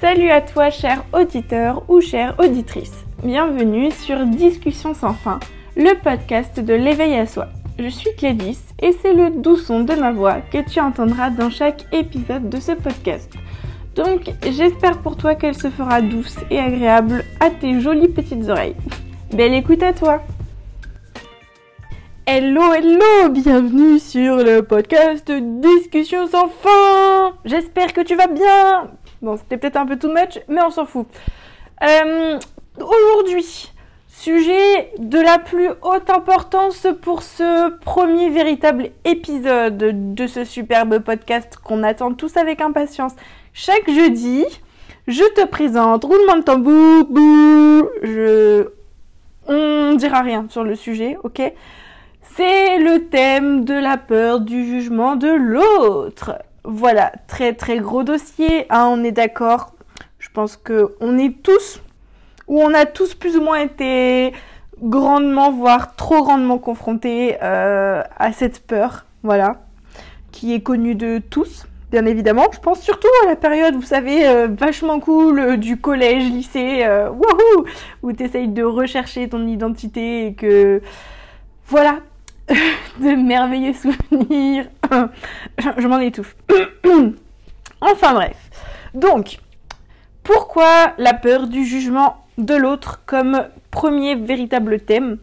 [0.00, 3.04] Salut à toi, cher auditeur ou chère auditrice.
[3.24, 5.40] Bienvenue sur Discussion sans fin,
[5.76, 7.48] le podcast de l'éveil à soi.
[7.80, 11.50] Je suis Clédis et c'est le doux son de ma voix que tu entendras dans
[11.50, 13.32] chaque épisode de ce podcast.
[13.96, 18.76] Donc j'espère pour toi qu'elle se fera douce et agréable à tes jolies petites oreilles.
[19.32, 20.22] Belle écoute à toi
[22.24, 27.32] Hello, hello, bienvenue sur le podcast Discussion sans fin.
[27.44, 28.90] J'espère que tu vas bien.
[29.22, 31.06] Bon, c'était peut-être un peu too much, mais on s'en fout.
[31.82, 32.38] Euh,
[32.80, 33.72] Aujourd'hui,
[34.06, 41.56] sujet de la plus haute importance pour ce premier véritable épisode de ce superbe podcast
[41.62, 43.14] qu'on attend tous avec impatience.
[43.52, 44.44] Chaque jeudi,
[45.08, 48.68] je te présente roulement de tambour, bouh, je...
[49.48, 51.40] On dira rien sur le sujet, ok?
[52.22, 56.34] C'est le thème de la peur du jugement de l'autre.
[56.70, 59.72] Voilà, très très gros dossier, hein, on est d'accord.
[60.18, 61.80] Je pense que on est tous,
[62.46, 64.34] ou on a tous plus ou moins été
[64.82, 69.62] grandement, voire trop grandement confrontés euh, à cette peur, voilà,
[70.30, 72.48] qui est connue de tous, bien évidemment.
[72.52, 76.86] Je pense surtout à la période, vous savez, euh, vachement cool euh, du collège, lycée,
[76.86, 77.64] wouhou,
[78.02, 80.82] où tu essayes de rechercher ton identité et que,
[81.66, 82.00] voilà,
[83.00, 84.66] de merveilleux souvenirs.
[84.90, 86.36] je, m'en étouffe.
[87.80, 88.36] enfin bref.
[88.94, 89.38] Donc,
[90.22, 95.18] pourquoi la peur du jugement de l'autre comme premier véritable thème?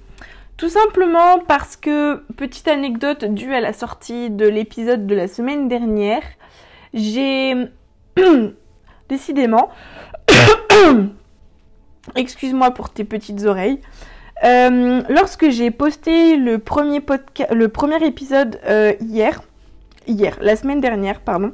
[0.57, 5.67] Tout simplement parce que, petite anecdote due à la sortie de l'épisode de la semaine
[5.67, 6.23] dernière,
[6.93, 7.55] j'ai
[9.09, 9.69] décidément,
[12.15, 13.81] excuse-moi pour tes petites oreilles,
[14.43, 17.01] euh, lorsque j'ai posté le premier,
[17.51, 19.41] le premier épisode euh, hier,
[20.07, 21.53] hier, la semaine dernière, pardon,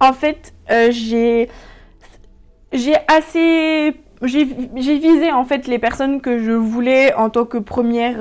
[0.00, 1.48] en fait, euh, j'ai
[2.72, 8.18] j'ai assez j'ai visé en fait les personnes que je voulais en tant que première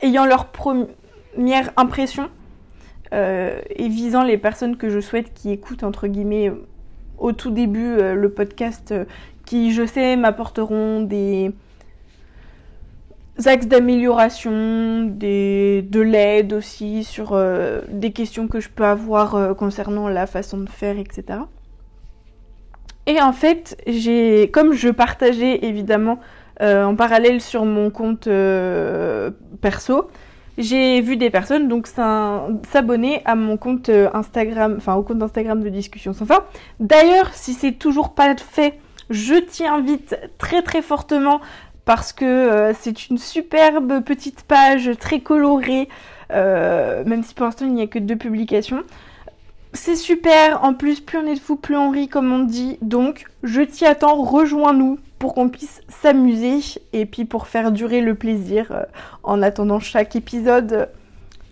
[0.00, 2.30] ayant leur première impression
[3.12, 6.52] et visant les personnes que je souhaite qui écoutent entre guillemets
[7.18, 8.94] au tout début le podcast
[9.44, 11.52] qui, je sais, m'apporteront des
[13.46, 20.08] axes d'amélioration, de l'aide aussi sur euh, des questions que je peux avoir euh, concernant
[20.08, 21.40] la façon de faire, etc.
[23.06, 26.20] Et en fait, j'ai, comme je partageais évidemment
[26.62, 28.28] euh, en parallèle sur mon compte
[29.60, 30.08] perso,
[30.56, 35.68] j'ai vu des personnes donc s'abonner à mon compte Instagram, enfin au compte Instagram de
[35.68, 36.44] discussion sans fin.
[36.78, 38.78] D'ailleurs, si c'est toujours pas fait,
[39.10, 41.40] je t'y invite très très fortement
[41.84, 45.88] parce que euh, c'est une superbe petite page très colorée,
[46.32, 48.82] euh, même si pour l'instant il n'y a que deux publications.
[49.72, 52.78] C'est super, en plus plus on est de fou, plus on rit comme on dit,
[52.80, 56.60] donc je t'y attends, rejoins-nous pour qu'on puisse s'amuser
[56.92, 58.82] et puis pour faire durer le plaisir euh,
[59.22, 60.88] en attendant chaque épisode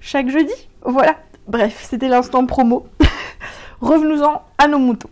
[0.02, 0.52] chaque jeudi.
[0.84, 2.86] Voilà, bref, c'était l'instant promo.
[3.80, 5.08] Revenons-en à nos moutons.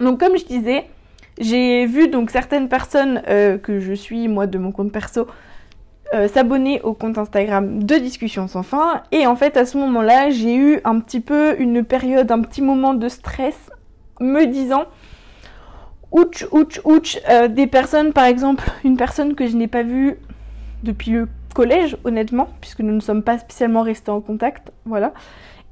[0.00, 0.88] Donc comme je disais,
[1.38, 5.26] j'ai vu donc certaines personnes euh, que je suis, moi, de mon compte perso,
[6.14, 9.02] euh, s'abonner au compte Instagram de Discussion sans fin.
[9.12, 12.62] Et en fait, à ce moment-là, j'ai eu un petit peu une période, un petit
[12.62, 13.70] moment de stress,
[14.20, 14.84] me disant
[16.10, 20.16] ouch, ouch, ouch, euh, des personnes, par exemple, une personne que je n'ai pas vue
[20.82, 25.12] depuis le collège, honnêtement, puisque nous ne sommes pas spécialement restés en contact, voilà.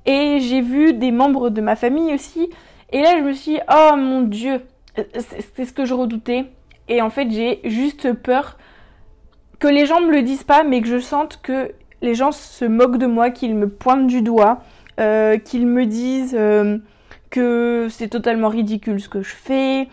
[0.05, 2.51] Et j'ai vu des membres de ma famille aussi.
[2.93, 4.61] Et là, je me suis dit, oh mon dieu,
[5.19, 6.47] c'est ce que je redoutais.
[6.89, 8.57] Et en fait, j'ai juste peur
[9.59, 12.65] que les gens me le disent pas, mais que je sente que les gens se
[12.65, 14.61] moquent de moi, qu'ils me pointent du doigt,
[15.01, 16.79] euh, qu'ils me disent euh,
[17.31, 19.89] que c'est totalement ridicule ce que je fais,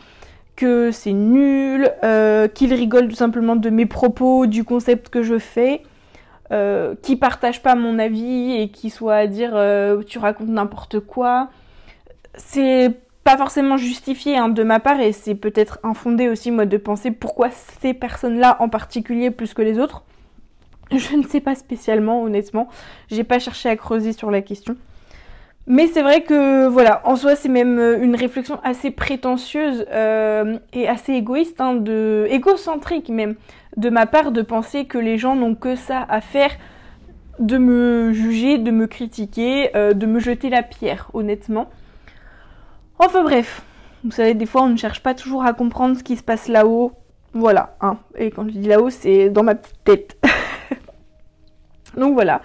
[0.56, 5.40] que c'est nul, euh, qu'ils rigolent tout simplement de mes propos, du concept que je
[5.40, 5.82] fais,
[6.52, 9.52] euh, qu'ils partagent pas mon avis et qui soient à dire
[10.06, 11.50] tu racontes n'importe quoi.
[12.36, 12.92] C'est
[13.24, 17.12] pas forcément justifié hein, de ma part et c'est peut-être infondé aussi moi de penser
[17.12, 17.50] pourquoi
[17.82, 20.04] ces personnes-là en particulier plus que les autres.
[20.92, 22.68] Je ne sais pas spécialement honnêtement,
[23.10, 24.76] j'ai pas cherché à creuser sur la question.
[25.66, 30.58] Mais c'est vrai que voilà, en soi c'est même euh, une réflexion assez prétentieuse euh,
[30.74, 33.36] et assez égoïste, hein, de égocentrique même,
[33.78, 36.52] de ma part de penser que les gens n'ont que ça à faire
[37.40, 41.70] de me juger, de me critiquer, euh, de me jeter la pierre, honnêtement.
[43.06, 43.64] Enfin bref,
[44.06, 46.48] vous savez, des fois on ne cherche pas toujours à comprendre ce qui se passe
[46.48, 46.94] là-haut.
[47.34, 47.98] Voilà, hein.
[48.18, 50.18] Et quand je dis là-haut, c'est dans ma petite tête.
[51.98, 52.42] donc voilà.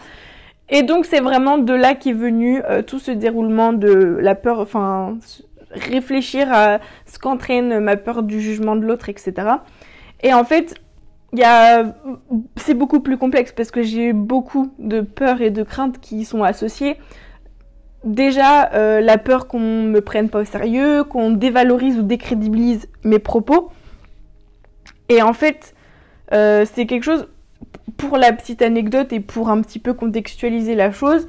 [0.69, 4.58] Et donc c'est vraiment de là qu'est venu euh, tout ce déroulement de la peur,
[4.58, 5.19] enfin
[5.70, 9.34] réfléchir à ce qu'entraîne ma peur du jugement de l'autre, etc.
[10.22, 10.75] Et en fait,
[12.56, 16.25] c'est beaucoup plus complexe parce que j'ai beaucoup de peurs et de craintes qui y
[16.25, 16.96] sont associées.
[18.05, 23.19] Déjà, euh, la peur qu'on me prenne pas au sérieux, qu'on dévalorise ou décrédibilise mes
[23.19, 23.71] propos.
[25.09, 25.75] Et en fait,
[26.33, 27.27] euh, c'est quelque chose,
[27.97, 31.27] pour la petite anecdote et pour un petit peu contextualiser la chose,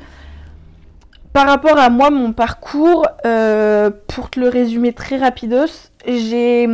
[1.33, 6.67] par rapport à moi, mon parcours, euh, pour te le résumer très rapidos, j'ai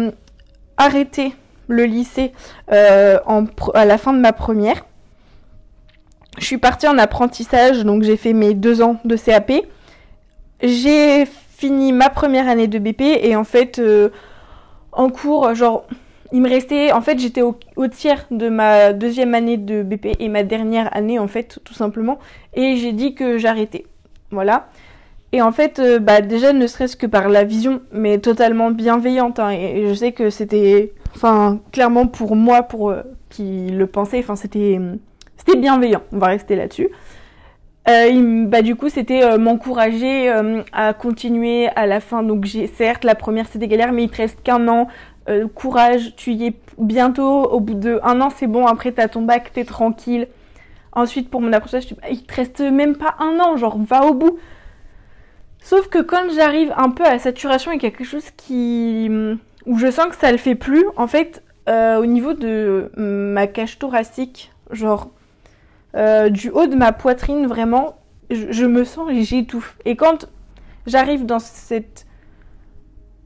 [0.76, 1.34] arrêté
[1.68, 2.34] le lycée
[2.68, 4.86] à la fin de ma première.
[6.38, 9.52] Je suis partie en apprentissage, donc j'ai fait mes deux ans de CAP.
[10.62, 14.10] J'ai fini ma première année de BP et en fait, euh,
[14.92, 15.86] en cours, genre,
[16.32, 17.56] il me restait, en fait, j'étais au,
[17.88, 22.20] tiers de ma deuxième année de BP et ma dernière année, en fait, tout simplement.
[22.54, 23.86] Et j'ai dit que j'arrêtais.
[24.32, 24.68] Voilà.
[25.32, 29.40] Et en fait, euh, bah, déjà, ne serait-ce que par la vision, mais totalement bienveillante.
[29.40, 34.20] Hein, et, je sais que c'était, enfin, clairement pour moi, pour euh, qui le pensait,
[34.20, 34.80] enfin, c'était,
[35.38, 36.02] c'était bienveillant.
[36.12, 36.90] On va rester là-dessus.
[37.88, 40.34] Euh, bah, du coup, c'était m'encourager
[40.72, 42.24] à continuer à la fin.
[42.24, 44.88] Donc, j'ai certes, la première c'était galère, mais il te reste qu'un an.
[45.54, 47.44] courage, tu y es bientôt.
[47.44, 48.66] Au bout de un an, c'est bon.
[48.66, 50.28] Après, t'as ton bac, t'es tranquille.
[50.94, 54.40] Ensuite, pour mon apprentissage, il te reste même pas un an, genre va au bout.
[55.62, 59.10] Sauf que quand j'arrive un peu à saturation et quelque chose qui
[59.66, 63.48] où je sens que ça le fait plus, en fait, euh, au niveau de ma
[63.48, 65.10] cage thoracique, genre
[65.96, 67.96] euh, du haut de ma poitrine, vraiment,
[68.30, 69.78] je, me sens et j'étouffe.
[69.86, 70.28] Et quand
[70.86, 72.06] j'arrive dans cette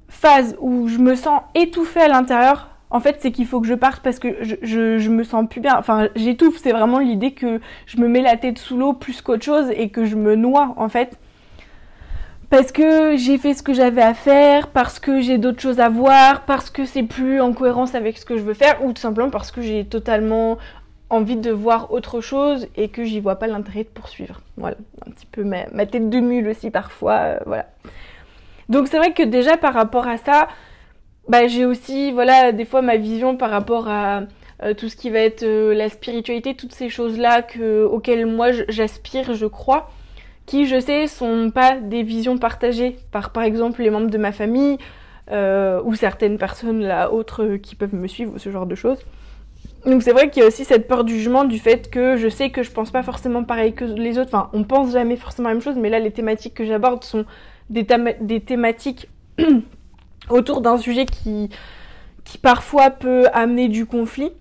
[0.07, 3.75] phase où je me sens étouffée à l'intérieur, en fait, c'est qu'il faut que je
[3.75, 4.55] parte parce que je,
[4.97, 5.77] je, me sens plus bien.
[5.77, 6.57] Enfin, j'étouffe.
[6.57, 9.89] C'est vraiment l'idée que je me mets la tête sous l'eau plus qu'autre chose et
[9.89, 11.17] que je me noie, en fait.
[12.49, 15.87] Parce que j'ai fait ce que j'avais à faire, parce que j'ai d'autres choses à
[15.87, 19.01] voir, parce que c'est plus en cohérence avec ce que je veux faire, ou tout
[19.01, 20.57] simplement parce que j'ai totalement
[21.09, 24.41] envie de voir autre chose et que j'y vois pas l'intérêt de poursuivre.
[24.57, 27.65] Voilà, un petit peu ma, tête de mule aussi parfois, euh, voilà.
[28.69, 30.47] Donc c'est vrai que déjà par rapport à ça,
[31.27, 34.23] bah, j'ai aussi, voilà, des fois ma vision par rapport à
[34.63, 38.51] euh, tout ce qui va être euh, la spiritualité, toutes ces choses-là que, auxquelles moi
[38.67, 39.89] j'aspire, je crois,
[40.45, 44.31] qui, je sais, sont pas des visions partagées par, par exemple, les membres de ma
[44.31, 44.77] famille
[45.31, 48.97] ou certaines personnes là autres qui peuvent me suivre ce genre de choses.
[49.85, 52.27] Donc c'est vrai qu'il y a aussi cette peur du jugement du fait que je
[52.27, 54.29] sais que je pense pas forcément pareil que les autres.
[54.33, 57.25] Enfin, on pense jamais forcément la même chose, mais là les thématiques que j'aborde sont
[57.69, 57.87] des,
[58.19, 59.07] des thématiques
[60.29, 61.49] autour d'un sujet qui,
[62.25, 64.31] qui parfois peut amener du conflit.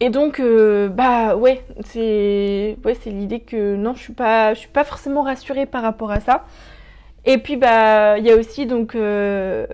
[0.00, 4.68] Et donc, euh, bah ouais, c'est ouais, l'idée que non, je suis pas, je suis
[4.68, 6.44] pas forcément rassurée par rapport à ça.
[7.24, 9.66] Et puis bah, il y a aussi donc euh,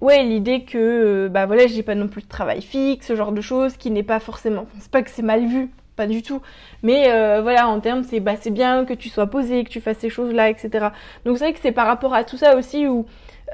[0.00, 3.32] ouais l'idée que euh, bah voilà, j'ai pas non plus de travail fixe, ce genre
[3.32, 6.40] de choses, qui n'est pas forcément, c'est pas que c'est mal vu, pas du tout.
[6.82, 7.06] Mais
[7.42, 10.10] voilà, en termes, c'est bah c'est bien que tu sois posé, que tu fasses ces
[10.10, 10.88] choses-là, etc.
[11.24, 13.06] Donc c'est vrai que c'est par rapport à tout ça aussi où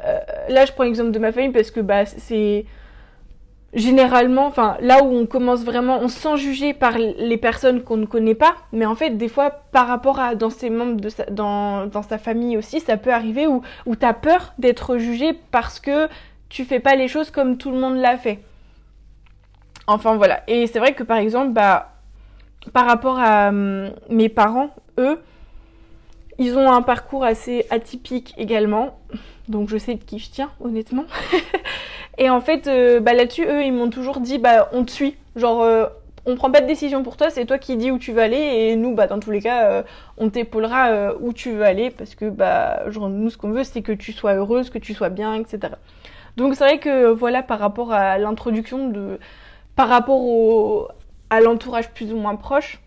[0.05, 0.19] euh,
[0.49, 2.65] là, je prends l'exemple de ma famille parce que bah, c'est
[3.73, 7.97] généralement, enfin là où on commence vraiment, on se sent jugé par les personnes qu'on
[7.97, 11.09] ne connaît pas, mais en fait des fois par rapport à dans ses membres de
[11.09, 14.97] sa, dans, dans sa famille aussi, ça peut arriver où, où tu as peur d'être
[14.99, 16.09] jugé parce que
[16.55, 18.39] tu fais pas les choses comme tout le monde l'a fait.
[19.89, 21.91] Enfin voilà, et c'est vrai que par exemple, bah
[22.73, 25.19] par rapport à hum, mes parents, eux,
[26.39, 29.01] ils ont un parcours assez atypique également.
[29.49, 31.07] Donc je sais de qui je tiens, honnêtement.
[32.19, 35.17] et en fait, euh, bah, là-dessus, eux, ils m'ont toujours dit, bah, on te suit.
[35.35, 35.87] Genre, euh,
[36.25, 38.37] on prend pas de décision pour toi, c'est toi qui dis où tu veux aller.
[38.37, 39.83] Et nous, bah, dans tous les cas, euh,
[40.19, 41.91] on t'épaulera où tu veux aller.
[41.91, 44.95] Parce que, bah, genre, nous, ce qu'on veut, c'est que tu sois heureuse, que tu
[44.95, 45.75] sois bien, etc.
[46.37, 49.19] Donc c'est vrai que, voilà, par rapport à l'introduction de...
[49.77, 50.89] Par rapport au...
[51.31, 52.81] à l'entourage plus ou moins proche,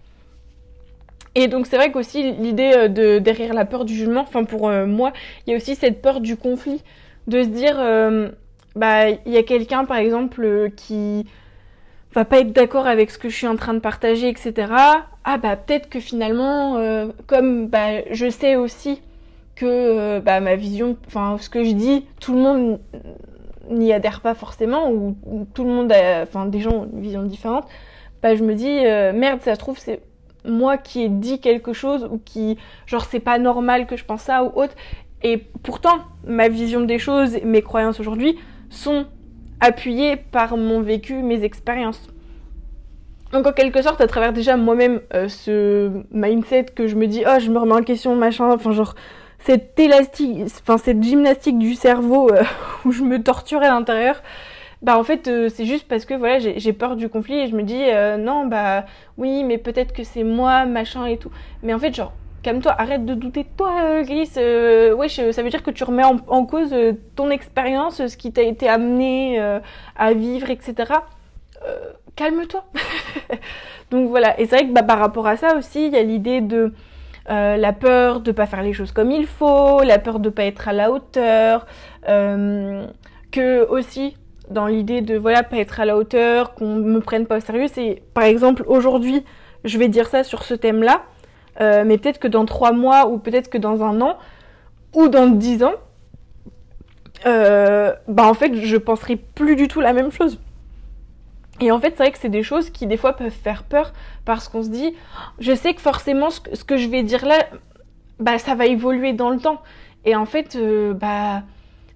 [1.37, 4.69] et donc c'est vrai qu'aussi l'idée euh, de derrière la peur du jugement, enfin pour
[4.69, 5.13] euh, moi,
[5.45, 6.81] il y a aussi cette peur du conflit,
[7.27, 8.29] de se dire, euh,
[8.75, 11.27] bah il y a quelqu'un par exemple qui
[12.15, 14.53] va pas être d'accord avec ce que je suis en train de partager, etc.
[15.25, 16.81] Ah bah peut-être que finalement,
[17.27, 19.03] comme bah je sais aussi
[19.55, 22.79] que bah ma vision, enfin ce que je dis, tout le monde
[23.69, 25.15] n'y adhère pas forcément ou,
[25.53, 27.65] tout le monde a, enfin des gens ont une vision différente.
[28.21, 28.79] Bah je me dis
[29.17, 30.01] merde, ça se trouve c'est
[30.47, 34.21] moi qui ai dit quelque chose ou qui, genre, c'est pas normal que je pense
[34.21, 34.73] ça ou autre.
[35.23, 38.37] Et pourtant, ma vision des choses, mes croyances aujourd'hui
[38.69, 39.05] sont
[39.59, 42.07] appuyées par mon vécu, mes expériences.
[43.31, 47.23] Donc en quelque sorte, à travers déjà moi-même euh, ce mindset que je me dis,
[47.27, 48.95] oh, je me remets en question, machin, enfin genre,
[49.39, 52.43] cette élastique, enfin cette gymnastique du cerveau euh,
[52.85, 54.21] où je me torture à l'intérieur,
[54.81, 57.55] bah en fait euh, c'est juste parce que voilà j'ai peur du conflit et je
[57.55, 58.85] me dis euh, non bah
[59.17, 61.31] oui mais peut-être que c'est moi machin et tout.
[61.63, 62.13] Mais en fait genre
[62.43, 64.31] calme-toi, arrête de douter de toi Gris.
[64.37, 66.73] ouais ça veut dire que tu remets en, cause
[67.15, 69.39] ton expérience, ce qui t'a été amené
[69.95, 70.93] à vivre etc.
[72.15, 72.63] calme-toi.
[73.91, 76.03] Donc voilà et c'est vrai que bah, par rapport à ça aussi il y a
[76.03, 76.73] l'idée de
[77.29, 80.43] euh, la peur de pas faire les choses comme il faut, la peur de pas
[80.43, 81.65] être à la hauteur,
[82.07, 82.85] euh,
[83.31, 84.15] que aussi
[84.49, 87.67] dans l'idée de voilà pas être à la hauteur, qu'on me prenne pas au sérieux,
[87.67, 89.25] c'est par exemple aujourd'hui
[89.65, 91.03] je vais dire ça sur ce thème-là,
[91.59, 94.17] euh, mais peut-être que dans trois mois ou peut-être que dans un an
[94.95, 95.73] ou dans dix ans,
[97.25, 100.39] bah en fait je penserai plus du tout la même chose.
[101.59, 103.93] Et en fait, c'est vrai que c'est des choses qui des fois peuvent faire peur
[104.25, 104.93] parce qu'on se dit,
[105.39, 107.47] je sais que forcément ce que, je vais dire là,
[108.19, 109.61] bah ça va évoluer dans le temps.
[110.05, 111.43] Et en fait, euh, bah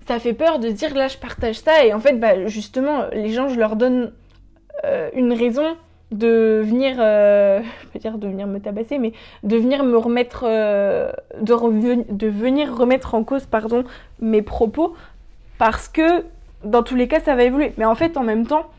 [0.07, 3.29] ça fait peur de dire là je partage ça et en fait bah justement les
[3.29, 4.11] gens je leur donne
[4.83, 5.77] euh, une raison
[6.11, 9.13] de venir euh, je peux dire de venir me tabasser mais
[9.43, 13.83] de venir me remettre de, de venir remettre en cause pardon
[14.19, 14.95] mes propos
[15.59, 16.25] parce que
[16.63, 18.69] dans tous les cas ça va évoluer mais en fait en même temps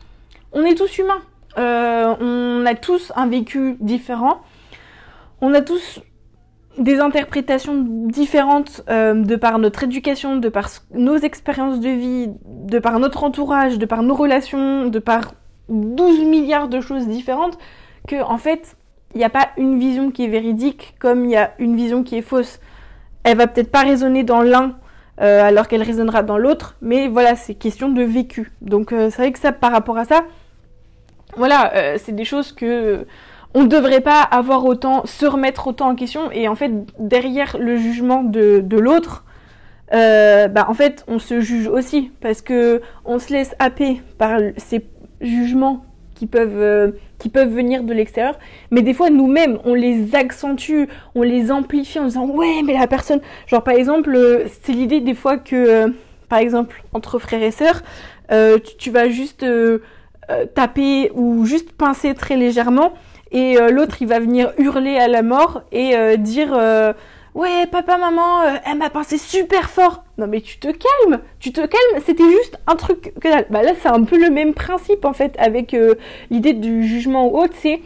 [0.53, 1.21] on est tous humains.
[1.57, 4.41] Euh, on a tous un vécu différent.
[5.41, 5.99] On a tous
[6.77, 12.79] des interprétations différentes euh, de par notre éducation, de par nos expériences de vie, de
[12.79, 15.33] par notre entourage, de par nos relations, de par
[15.69, 17.57] 12 milliards de choses différentes,
[18.07, 18.75] que en fait,
[19.13, 22.03] il n'y a pas une vision qui est véridique comme il y a une vision
[22.03, 22.59] qui est fausse.
[23.23, 24.75] Elle va peut-être pas résonner dans l'un
[25.21, 28.51] euh, alors qu'elle résonnera dans l'autre, mais voilà, c'est question de vécu.
[28.61, 30.23] Donc c'est vrai que ça, par rapport à ça,
[31.37, 33.05] voilà, euh, c'est des choses que
[33.55, 36.31] on ne devrait pas avoir autant, se remettre autant en question.
[36.31, 39.25] Et en fait, derrière le jugement de, l'autre,
[39.93, 44.39] euh, bah, en fait, on se juge aussi parce que on se laisse happer par
[44.57, 44.85] ces
[45.21, 45.85] jugements
[46.15, 48.39] qui peuvent, euh, qui peuvent venir de l'extérieur.
[48.71, 52.87] Mais des fois, nous-mêmes, on les accentue, on les amplifie en disant ouais, mais la
[52.87, 55.93] personne, genre par exemple, c'est l'idée des fois que,
[56.27, 57.83] par exemple, entre frères et sœurs,
[58.79, 59.45] tu, vas juste
[60.29, 62.93] euh, taper ou juste pincer très légèrement.
[63.31, 66.51] Et euh, l'autre il va venir hurler à la mort et euh, dire
[67.33, 70.03] ouais papa maman elle m'a pincé super fort.
[70.17, 72.03] Non mais tu te calmes tu te calmes.
[72.05, 75.35] C'était juste un truc que bah là c'est un peu le même principe en fait
[75.39, 75.75] avec
[76.29, 77.55] l'idée du jugement ou autre.
[77.57, 77.81] C'est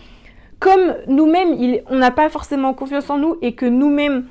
[0.59, 4.25] comme nous-mêmes on n'a pas forcément confiance en nous et que nous-mêmes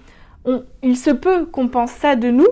[0.83, 2.49] il se peut qu'on pense ça de nous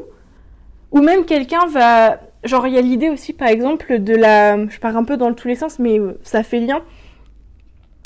[0.91, 4.67] ou même quelqu'un va Genre, il y a l'idée aussi, par exemple, de la.
[4.69, 6.83] Je pars un peu dans tous les sens, mais euh, ça fait lien.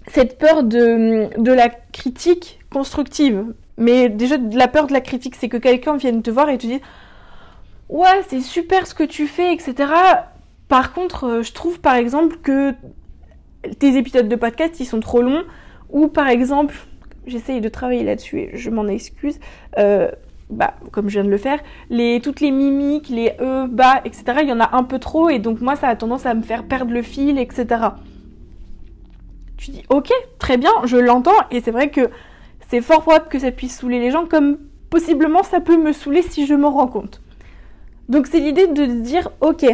[0.07, 3.45] Cette peur de, de la critique constructive.
[3.77, 6.67] Mais déjà, la peur de la critique, c'est que quelqu'un vienne te voir et te
[6.67, 6.81] dise
[7.89, 9.93] Ouais, c'est super ce que tu fais, etc.
[10.69, 12.75] Par contre, euh, je trouve par exemple que
[13.79, 15.45] tes épisodes de podcast, ils sont trop longs.
[15.91, 16.75] Ou par exemple,
[17.27, 19.41] j'essaye de travailler là-dessus et je m'en excuse.
[19.79, 20.11] Euh,
[20.51, 24.25] bah, comme je viens de le faire, les, toutes les mimiques, les e, bas, etc.,
[24.43, 26.43] il y en a un peu trop et donc moi ça a tendance à me
[26.43, 27.67] faire perdre le fil, etc.
[29.57, 32.09] Tu dis ok, très bien, je l'entends et c'est vrai que
[32.69, 34.59] c'est fort probable que ça puisse saouler les gens comme
[34.91, 37.21] possiblement ça peut me saouler si je m'en rends compte.
[38.09, 39.67] Donc c'est l'idée de dire ok,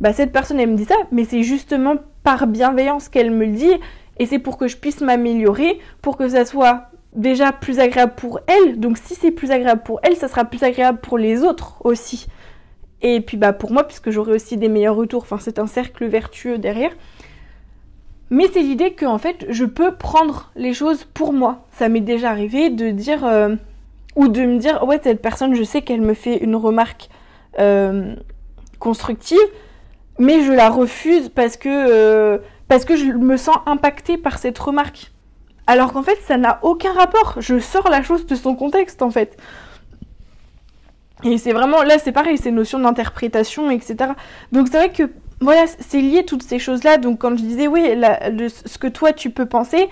[0.00, 3.52] bah cette personne elle me dit ça, mais c'est justement par bienveillance qu'elle me le
[3.52, 3.72] dit
[4.18, 8.40] et c'est pour que je puisse m'améliorer, pour que ça soit déjà plus agréable pour
[8.46, 8.78] elle.
[8.78, 12.26] Donc si c'est plus agréable pour elle, ça sera plus agréable pour les autres aussi.
[13.02, 15.22] Et puis bah pour moi, puisque j'aurai aussi des meilleurs retours.
[15.22, 16.92] Enfin, c'est un cercle vertueux derrière.
[18.30, 21.66] Mais c'est l'idée que en fait, je peux prendre les choses pour moi.
[21.72, 23.54] Ça m'est déjà arrivé de dire euh,
[24.16, 27.08] ou de me dire ouais cette personne, je sais qu'elle me fait une remarque
[27.58, 28.14] euh,
[28.78, 29.38] constructive,
[30.18, 34.58] mais je la refuse parce que euh, parce que je me sens impactée par cette
[34.58, 35.12] remarque.
[35.66, 37.36] Alors qu'en fait, ça n'a aucun rapport.
[37.38, 39.36] Je sors la chose de son contexte, en fait.
[41.24, 44.12] Et c'est vraiment, là, c'est pareil, ces notions d'interprétation, etc.
[44.52, 46.98] Donc c'est vrai que, voilà, c'est lié toutes ces choses-là.
[46.98, 47.82] Donc quand je disais, oui,
[48.48, 49.88] ce que toi, tu peux penser,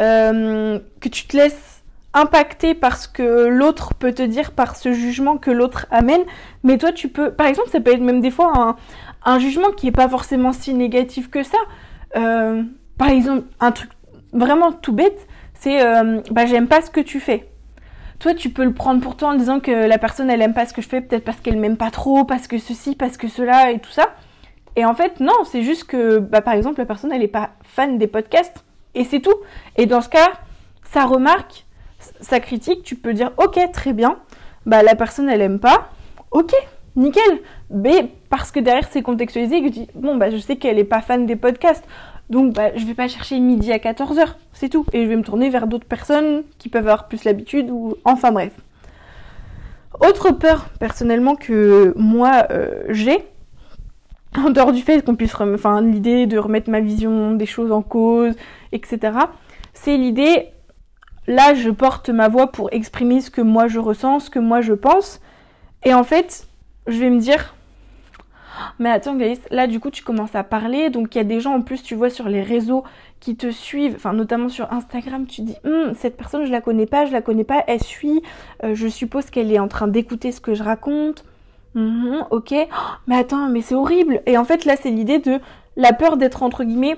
[0.00, 1.82] euh, que tu te laisses
[2.14, 6.22] impacter par ce que l'autre peut te dire, par ce jugement que l'autre amène.
[6.62, 8.76] Mais toi, tu peux, par exemple, ça peut être même des fois
[9.24, 11.58] un, jugement qui n'est pas forcément si négatif que ça.
[12.16, 12.62] Euh,
[12.96, 13.90] par exemple, un truc
[14.32, 17.48] vraiment tout bête, c'est euh, bah j'aime pas ce que tu fais.
[18.18, 20.66] Toi, tu peux le prendre pour toi en disant que la personne elle aime pas
[20.66, 23.28] ce que je fais, peut-être parce qu'elle m'aime pas trop, parce que ceci, parce que
[23.28, 24.14] cela et tout ça.
[24.74, 27.50] Et en fait, non, c'est juste que, bah, par exemple, la personne elle est pas
[27.62, 29.34] fan des podcasts et c'est tout.
[29.76, 30.32] Et dans ce cas,
[30.84, 31.64] sa remarque,
[32.20, 34.18] sa critique, tu peux dire ok, très bien.
[34.66, 35.90] bah la personne elle aime pas,
[36.30, 36.52] ok,
[36.96, 37.40] nickel.
[37.70, 40.84] Mais parce que derrière c'est contextualisé, que je dis bon bah je sais qu'elle est
[40.84, 41.84] pas fan des podcasts,
[42.30, 44.84] donc bah je vais pas chercher midi à 14h, c'est tout.
[44.92, 48.32] Et je vais me tourner vers d'autres personnes qui peuvent avoir plus l'habitude ou enfin
[48.32, 48.52] bref.
[50.00, 53.24] Autre peur personnellement que moi euh, j'ai,
[54.36, 57.82] en dehors du fait qu'on puisse, enfin l'idée de remettre ma vision des choses en
[57.82, 58.34] cause,
[58.72, 59.12] etc.
[59.72, 60.48] C'est l'idée,
[61.26, 64.60] là je porte ma voix pour exprimer ce que moi je ressens, ce que moi
[64.60, 65.20] je pense,
[65.84, 66.46] et en fait
[66.86, 67.54] je vais me dire,
[68.78, 71.40] mais attends Gaïs, là du coup tu commences à parler, donc il y a des
[71.40, 72.84] gens en plus tu vois sur les réseaux
[73.20, 76.86] qui te suivent, enfin notamment sur Instagram, tu dis hum, cette personne je la connais
[76.86, 78.22] pas, je la connais pas, elle suit,
[78.64, 81.24] euh, je suppose qu'elle est en train d'écouter ce que je raconte.
[81.74, 82.54] Mhm, ok,
[83.06, 84.22] mais attends, mais c'est horrible.
[84.26, 85.40] Et en fait là c'est l'idée de
[85.76, 86.96] la peur d'être entre guillemets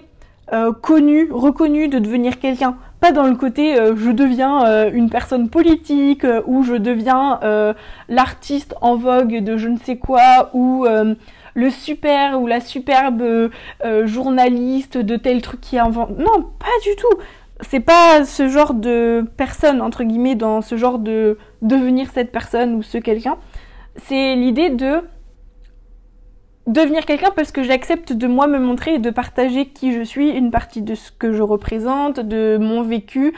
[0.52, 2.76] euh, connu, reconnu, de devenir quelqu'un.
[3.00, 7.40] Pas dans le côté euh, je deviens une personne politique ou je deviens
[8.09, 10.87] l'artiste en vogue de je ne sais quoi ou
[11.61, 16.19] le super ou la superbe euh, journaliste de tel truc qui invente.
[16.19, 17.19] Non, pas du tout.
[17.61, 22.75] C'est pas ce genre de personne, entre guillemets, dans ce genre de devenir cette personne
[22.75, 23.37] ou ce quelqu'un.
[23.97, 25.02] C'est l'idée de
[26.67, 30.31] devenir quelqu'un parce que j'accepte de moi me montrer et de partager qui je suis,
[30.31, 33.35] une partie de ce que je représente, de mon vécu.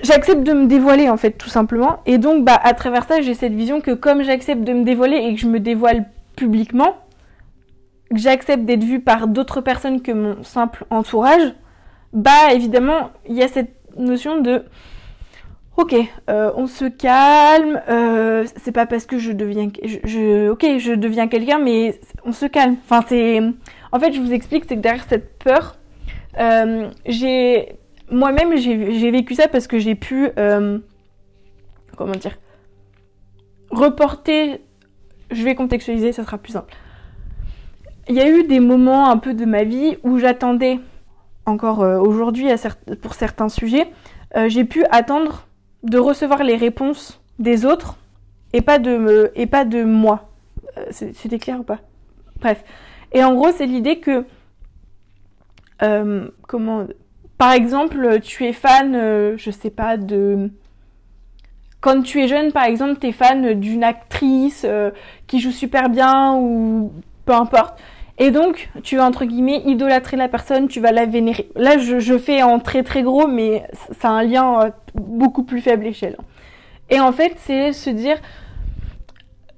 [0.00, 3.34] J'accepte de me dévoiler en fait tout simplement et donc bah à travers ça j'ai
[3.34, 6.04] cette vision que comme j'accepte de me dévoiler et que je me dévoile
[6.38, 6.96] publiquement,
[8.10, 11.54] que j'accepte d'être vue par d'autres personnes que mon simple entourage,
[12.12, 14.64] bah évidemment, il y a cette notion de
[15.76, 15.94] ok,
[16.28, 21.58] euh, on se calme, euh, c'est pas parce que je deviens, ok, je deviens quelqu'un,
[21.58, 22.76] mais on se calme.
[22.84, 23.40] Enfin, c'est,
[23.92, 25.76] en fait, je vous explique, c'est que derrière cette peur,
[26.40, 27.78] euh, j'ai,
[28.10, 30.30] moi-même, j'ai vécu ça parce que j'ai pu,
[31.96, 32.36] comment dire,
[33.70, 34.60] reporter
[35.30, 36.74] je vais contextualiser, ça sera plus simple.
[38.08, 40.80] Il y a eu des moments un peu de ma vie où j'attendais,
[41.44, 42.48] encore euh, aujourd'hui
[43.02, 43.90] pour certains sujets,
[44.36, 45.46] euh, j'ai pu attendre
[45.82, 47.96] de recevoir les réponses des autres
[48.52, 50.30] et pas de, me, moi.
[50.78, 51.80] Euh, c'était clair ou pas?
[52.40, 52.64] Bref.
[53.12, 54.24] Et en gros, c'est l'idée que,
[56.46, 56.86] comment,
[57.36, 60.50] par exemple, tu es fan, je sais pas, de
[61.80, 64.90] quand tu es jeune, par exemple, tu es fan d'une actrice euh,
[65.26, 66.92] qui joue super bien ou
[67.24, 67.78] peu importe.
[68.18, 71.48] Et donc, tu vas entre guillemets idolâtrer la personne, tu vas la vénérer.
[71.54, 73.64] Là, je, fais en très très gros, mais
[74.02, 76.16] a un lien euh, beaucoup plus faible échelle.
[76.90, 78.16] Et en fait, c'est se dire,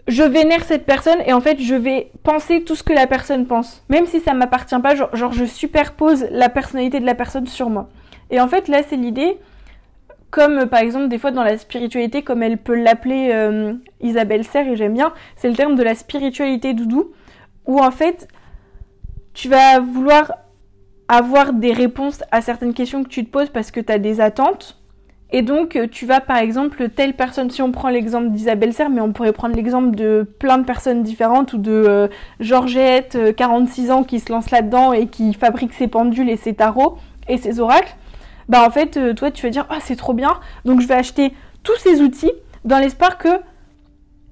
[0.09, 3.47] je vénère cette personne et en fait, je vais penser tout ce que la personne
[3.47, 3.83] pense.
[3.89, 7.71] Même si ça m'appartient pas, genre, genre je superpose la personnalité de la personne sur
[7.71, 7.89] moi.
[8.31, 9.39] Et en fait, là, c'est l'idée
[10.31, 14.45] comme euh, par exemple des fois dans la spiritualité, comme elle peut l'appeler euh, Isabelle
[14.45, 17.13] Serre, et j'aime bien, c'est le terme de la spiritualité doudou,
[17.67, 18.29] où en fait
[19.35, 20.33] tu vas vouloir
[21.09, 24.21] avoir des réponses à certaines questions que tu te poses parce que tu as des
[24.21, 24.77] attentes.
[25.33, 28.91] Et donc, euh, tu vas par exemple, telle personne, si on prend l'exemple d'Isabelle Serre,
[28.91, 32.09] mais on pourrait prendre l'exemple de plein de personnes différentes, ou de
[32.41, 36.99] Georgette, 46 ans, qui se lance là-dedans et qui fabrique ses pendules et ses tarots
[37.29, 37.95] et ses oracles
[38.51, 40.95] bah en fait, euh, toi, tu vas dire, ah, c'est trop bien, donc je vais
[40.95, 41.33] acheter
[41.63, 42.33] tous ces outils
[42.65, 43.29] dans l'espoir que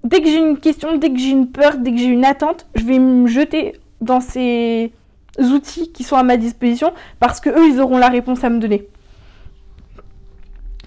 [0.03, 2.67] dès que j'ai une question, dès que j'ai une peur, dès que j'ai une attente,
[2.75, 4.93] je vais me jeter dans ces
[5.39, 8.59] outils qui sont à ma disposition parce que eux, ils auront la réponse à me
[8.59, 8.89] donner.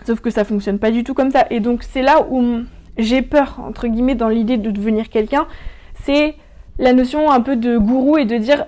[0.06, 1.46] Sauf que ça fonctionne pas du tout comme ça.
[1.52, 2.64] Et donc, c'est là où
[2.98, 5.48] j'ai peur, entre guillemets, dans l'idée de devenir quelqu'un.
[6.04, 6.36] C'est
[6.80, 8.66] la notion un peu de gourou et de dire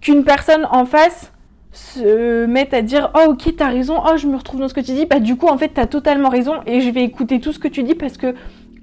[0.00, 1.33] qu'une personne en face
[1.74, 4.80] se mettent à dire oh ok t'as raison oh je me retrouve dans ce que
[4.80, 7.52] tu dis bah du coup en fait t'as totalement raison et je vais écouter tout
[7.52, 8.34] ce que tu dis parce que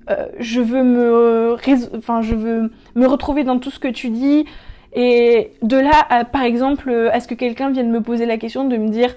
[0.10, 1.56] euh, je veux me
[1.96, 4.46] enfin je veux me retrouver dans tout ce que tu dis
[4.94, 8.78] et de là par exemple à ce que quelqu'un vienne me poser la question de
[8.78, 9.16] me dire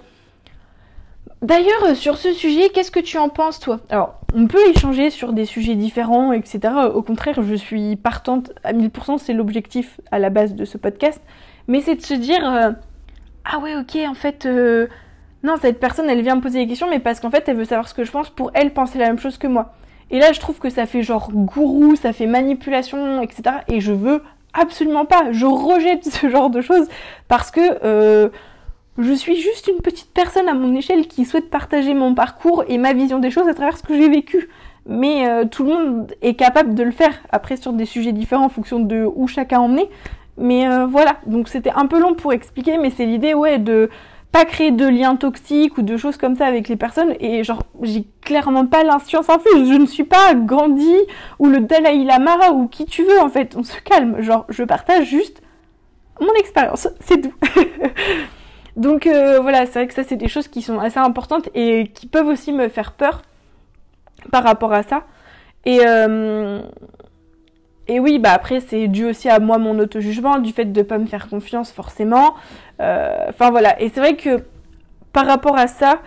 [1.44, 3.80] D'ailleurs, sur ce sujet, qu'est-ce que tu en penses, toi?
[3.90, 6.60] Alors, on peut échanger sur des sujets différents, etc.
[6.94, 11.20] Au contraire, je suis partante à 1000%, c'est l'objectif à la base de ce podcast.
[11.68, 12.70] Mais c'est de se dire, euh,
[13.44, 14.86] ah ouais, ok, en fait, euh,
[15.42, 17.64] non, cette personne, elle vient me poser des questions, mais parce qu'en fait, elle veut
[17.64, 19.74] savoir ce que je pense pour elle penser la même chose que moi.
[20.10, 23.56] Et là, je trouve que ça fait genre gourou, ça fait manipulation, etc.
[23.68, 24.22] Et je veux
[24.54, 25.32] absolument pas.
[25.32, 26.88] Je rejette ce genre de choses
[27.28, 28.28] parce que euh,
[28.98, 32.78] je suis juste une petite personne à mon échelle qui souhaite partager mon parcours et
[32.78, 34.48] ma vision des choses à travers ce que j'ai vécu.
[34.86, 37.18] Mais euh, tout le monde est capable de le faire.
[37.32, 39.76] Après, sur des sujets différents en fonction de où chacun en.
[40.36, 43.88] Mais euh, voilà, donc c'était un peu long pour expliquer, mais c'est l'idée, ouais, de
[44.32, 47.14] pas créer de liens toxiques ou de choses comme ça avec les personnes.
[47.20, 50.96] Et genre j'ai clairement pas l'inscience infuse, je ne suis pas Gandhi
[51.38, 54.64] ou le Dalai Lama ou qui tu veux en fait, on se calme, genre je
[54.64, 55.40] partage juste
[56.20, 57.34] mon expérience, c'est tout.
[58.76, 61.92] Donc euh, voilà, c'est vrai que ça c'est des choses qui sont assez importantes et
[61.94, 63.22] qui peuvent aussi me faire peur
[64.32, 65.04] par rapport à ça.
[65.64, 66.60] Et, euh,
[67.88, 70.84] et oui, bah après c'est dû aussi à moi mon auto-jugement, du fait de ne
[70.84, 72.34] pas me faire confiance forcément.
[72.80, 74.44] Euh, enfin voilà, et c'est vrai que
[75.12, 76.00] par rapport à ça,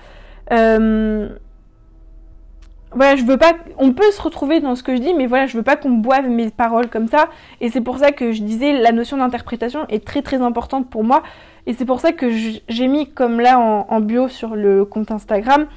[2.94, 3.54] voilà, je veux pas.
[3.78, 5.92] On peut se retrouver dans ce que je dis, mais voilà, je veux pas qu'on
[5.92, 7.30] boive mes paroles comme ça.
[7.60, 11.04] Et c'est pour ça que je disais la notion d'interprétation est très très importante pour
[11.04, 11.22] moi.
[11.66, 15.68] Et c'est pour ça que j'ai mis, comme là en, bio sur le compte Instagram,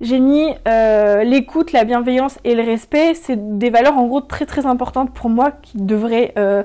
[0.00, 3.14] j'ai mis euh, l'écoute, la bienveillance et le respect.
[3.14, 6.62] C'est des valeurs en gros très très importantes pour moi qui devraient euh,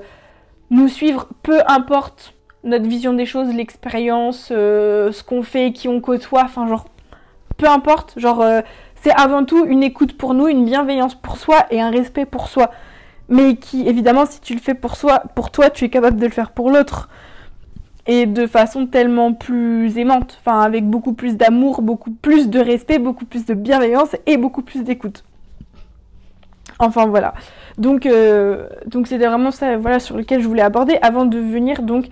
[0.70, 6.00] nous suivre, peu importe notre vision des choses, l'expérience, euh, ce qu'on fait, qui on
[6.02, 6.86] côtoie, enfin genre,
[7.58, 8.44] peu importe, genre
[8.96, 12.48] c'est avant tout une écoute pour nous, une bienveillance pour soi et un respect pour
[12.48, 12.72] soi.
[13.30, 16.26] Mais qui, évidemment, si tu le fais pour soi, pour toi, tu es capable de
[16.26, 17.10] le faire pour l'autre
[18.08, 23.00] et de façon tellement plus aimante, enfin avec beaucoup plus d'amour, beaucoup plus de respect,
[23.00, 25.24] beaucoup plus de bienveillance et beaucoup plus d'écoute.
[26.80, 27.34] Enfin voilà.
[27.78, 31.84] Donc euh, donc c'était vraiment ça voilà sur lequel je voulais aborder avant de venir
[31.84, 32.08] donc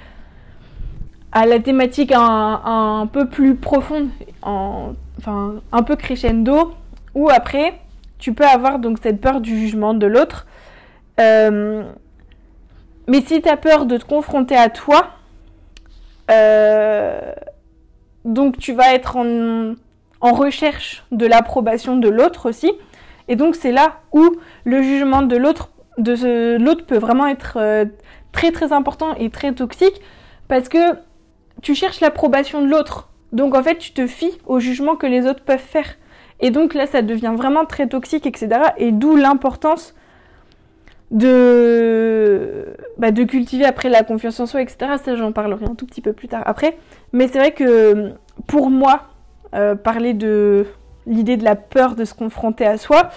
[1.32, 4.10] à la thématique un, peu plus profonde,
[4.42, 6.74] enfin un peu crescendo,
[7.14, 7.80] où après
[8.18, 10.46] tu peux avoir donc cette peur du jugement de l'autre.
[11.20, 11.84] Euh,
[13.08, 15.19] mais si tu as peur de te confronter à toi,
[16.30, 17.34] euh,
[18.26, 19.76] donc tu vas être en,
[20.22, 22.72] recherche de l'approbation de l'autre aussi.
[23.28, 27.86] Et donc c'est là où le jugement de l'autre de l'autre peut vraiment être euh,
[28.32, 30.02] très très important et très toxique
[30.48, 30.78] parce que
[31.62, 33.10] tu cherches l'approbation de l'autre.
[33.34, 35.96] Donc en fait tu te fies au jugement que les autres peuvent faire.
[36.40, 38.50] Et donc là ça devient vraiment très toxique, etc.
[38.78, 39.94] Et d'où l'importance
[41.12, 42.68] de,
[42.98, 44.94] bah, de cultiver après la confiance en soi, etc.
[45.04, 46.78] Ça, j'en parlerai un tout petit peu plus tard après.
[47.14, 48.12] Mais c'est vrai que
[48.48, 49.10] pour moi,
[49.56, 50.68] euh, parler de
[51.08, 53.10] l'idée de la peur de se confronter à soi,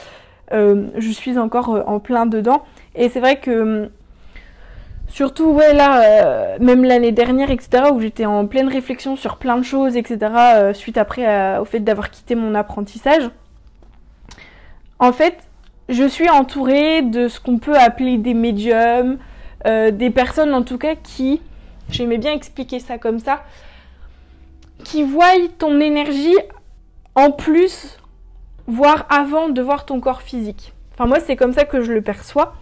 [0.53, 2.63] euh, je suis encore euh, en plein dedans.
[2.95, 3.91] Et c'est vrai que,
[5.09, 9.63] surtout, ouais, là, même l'année dernière, etc., où j'étais en pleine réflexion sur plein de
[9.63, 13.31] choses, etc., suite après au fait d'avoir quitté mon apprentissage,
[14.99, 15.39] en fait,
[15.89, 19.19] je suis entourée de ce qu'on peut appeler des médiums,
[19.67, 21.41] euh, des personnes en tout cas qui,
[21.91, 23.45] j'aimais bien expliquer ça comme ça,
[24.85, 26.37] qui voient ton énergie
[27.15, 27.99] en plus,
[28.67, 30.73] voire avant de voir ton corps physique.
[30.95, 32.55] Enfin moi c'est comme ça que je le perçois.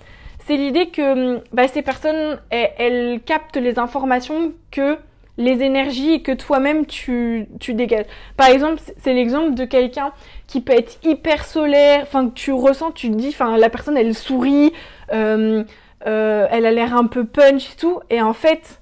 [0.46, 4.98] C'est l'idée que bah, ces personnes, elles captent les informations que
[5.40, 8.04] les énergies que toi-même tu, tu dégages.
[8.36, 10.12] Par exemple, c'est l'exemple de quelqu'un
[10.46, 13.96] qui peut être hyper solaire, enfin que tu ressens, tu te dis, enfin la personne
[13.96, 14.72] elle sourit,
[15.12, 15.64] euh,
[16.06, 18.80] euh, elle a l'air un peu punch et tout, et en fait,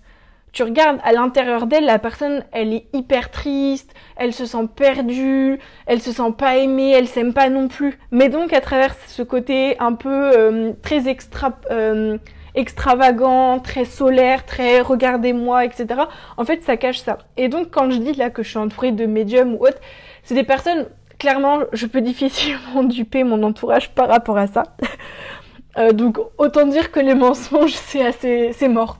[0.50, 5.60] tu regardes à l'intérieur d'elle, la personne elle est hyper triste, elle se sent perdue,
[5.86, 7.98] elle se sent pas aimée, elle s'aime pas non plus.
[8.10, 11.60] Mais donc à travers ce côté un peu euh, très extra
[12.54, 16.02] extravagant, très solaire, très regardez-moi, etc.
[16.36, 17.18] En fait, ça cache ça.
[17.36, 19.80] Et donc, quand je dis là que je suis entourée de médiums ou autres,
[20.22, 20.86] c'est des personnes,
[21.18, 24.62] clairement, je peux difficilement duper mon entourage par rapport à ça.
[25.76, 28.98] Euh, donc, autant dire que les mensonges, c'est assez, c'est mort.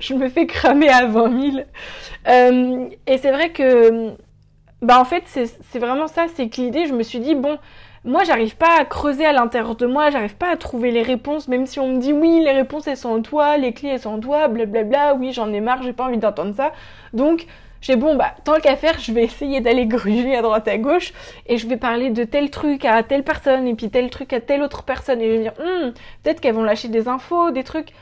[0.00, 1.64] je me fais cramer à 20 000.
[2.28, 4.12] Euh, et c'est vrai que,
[4.80, 7.58] bah, en fait, c'est vraiment ça, c'est que l'idée, je me suis dit, bon,
[8.04, 11.48] moi j'arrive pas à creuser à l'intérieur de moi, j'arrive pas à trouver les réponses,
[11.48, 14.00] même si on me dit oui, les réponses elles sont en toi, les clés elles
[14.00, 16.72] sont en toi, blablabla, oui j'en ai marre, j'ai pas envie d'entendre ça.
[17.12, 17.46] Donc
[17.80, 21.12] j'ai bon bah tant qu'à faire, je vais essayer d'aller gruger à droite à gauche
[21.46, 24.40] et je vais parler de tel truc à telle personne et puis tel truc à
[24.40, 27.64] telle autre personne et je vais dire hum, peut-être qu'elles vont lâcher des infos, des
[27.64, 27.92] trucs.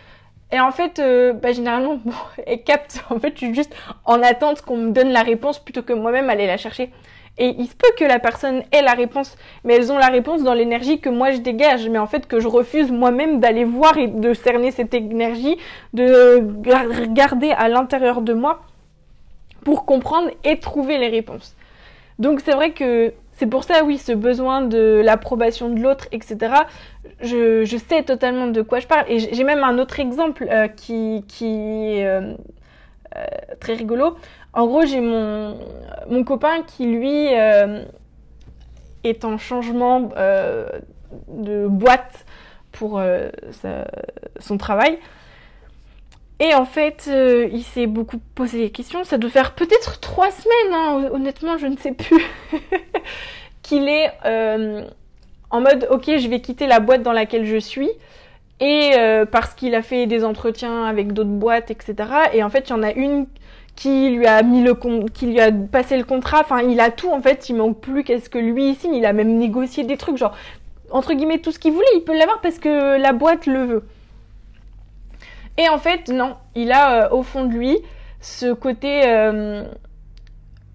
[0.53, 2.13] Et en fait, euh, bah, généralement, bon,
[2.47, 3.05] elles captent.
[3.11, 6.31] En fait, je suis juste en attente qu'on me donne la réponse plutôt que moi-même
[6.31, 6.91] aller la chercher.
[7.39, 10.43] Et il se peut que la personne ait la réponse, mais elles ont la réponse
[10.43, 13.97] dans l'énergie que moi je dégage, mais en fait que je refuse moi-même d'aller voir
[13.97, 15.57] et de cerner cette énergie,
[15.95, 16.37] de
[17.03, 18.61] regarder à l'intérieur de moi
[19.65, 21.57] pour comprendre et trouver les réponses.
[22.19, 26.57] Donc c'est vrai que c'est pour ça, oui, ce besoin de l'approbation de l'autre, etc.
[27.23, 29.07] Je, sais totalement de quoi je parle.
[29.09, 32.35] Et j'ai même un autre exemple euh, qui, est euh,
[33.17, 33.25] euh,
[33.59, 34.19] très rigolo.
[34.53, 35.57] En gros, j'ai mon,
[36.27, 37.29] copain qui, lui,
[39.05, 40.11] est en changement
[41.29, 42.27] de boîte
[42.73, 43.01] pour
[44.39, 44.99] son travail.
[46.41, 49.05] Et en fait, euh, il s'est beaucoup posé des questions.
[49.05, 52.25] Ça doit faire peut-être trois semaines, hein, honnêtement, je ne sais plus,
[53.63, 54.87] qu'il est euh,
[55.51, 57.91] en mode, ok, je vais quitter la boîte dans laquelle je suis.
[58.59, 61.95] Et euh, parce qu'il a fait des entretiens avec d'autres boîtes, etc.
[62.33, 63.27] Et en fait, il y en a une
[63.77, 64.43] qui lui a
[65.73, 66.41] passé le contrat.
[66.41, 67.49] Enfin, il a tout en fait.
[67.49, 68.95] Il manque plus qu'est-ce que lui signe.
[68.95, 70.35] Il a même négocié des trucs, genre
[70.91, 71.87] entre guillemets tout ce qu'il voulait.
[71.95, 73.85] Il peut l'avoir parce que la boîte le veut.
[75.59, 77.79] Et en fait, non, il a euh, au fond de lui
[78.21, 79.65] ce côté euh,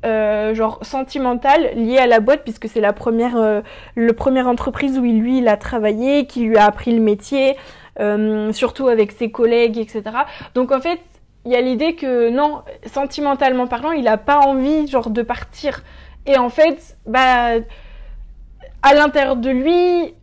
[0.06, 3.64] euh, genre sentimental lié à la boîte puisque c'est la première,
[3.96, 7.56] le première entreprise où lui il a travaillé, qui lui a appris le métier,
[8.52, 10.04] surtout avec ses collègues, etc.
[10.54, 11.00] Donc en fait,
[11.46, 15.84] il y a l'idée que non, sentimentalement parlant, il n'a pas envie genre de partir.
[16.26, 17.60] Et en fait, bah
[18.82, 20.14] à l'intérieur de lui,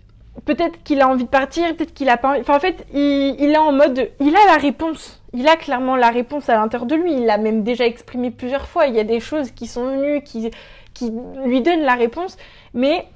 [0.44, 2.40] peut-être qu'il a envie de partir, peut-être qu'il a pas envie.
[2.40, 4.10] Enfin, en fait, il, est en mode.
[4.20, 5.22] Il a la réponse.
[5.34, 7.12] Il a clairement la réponse à l'intérieur de lui.
[7.14, 8.86] Il l'a même déjà exprimé plusieurs fois.
[8.86, 10.50] Il y a des choses qui sont venues, qui,
[10.94, 11.12] qui
[11.44, 12.36] lui donnent la réponse.
[12.74, 13.06] Mais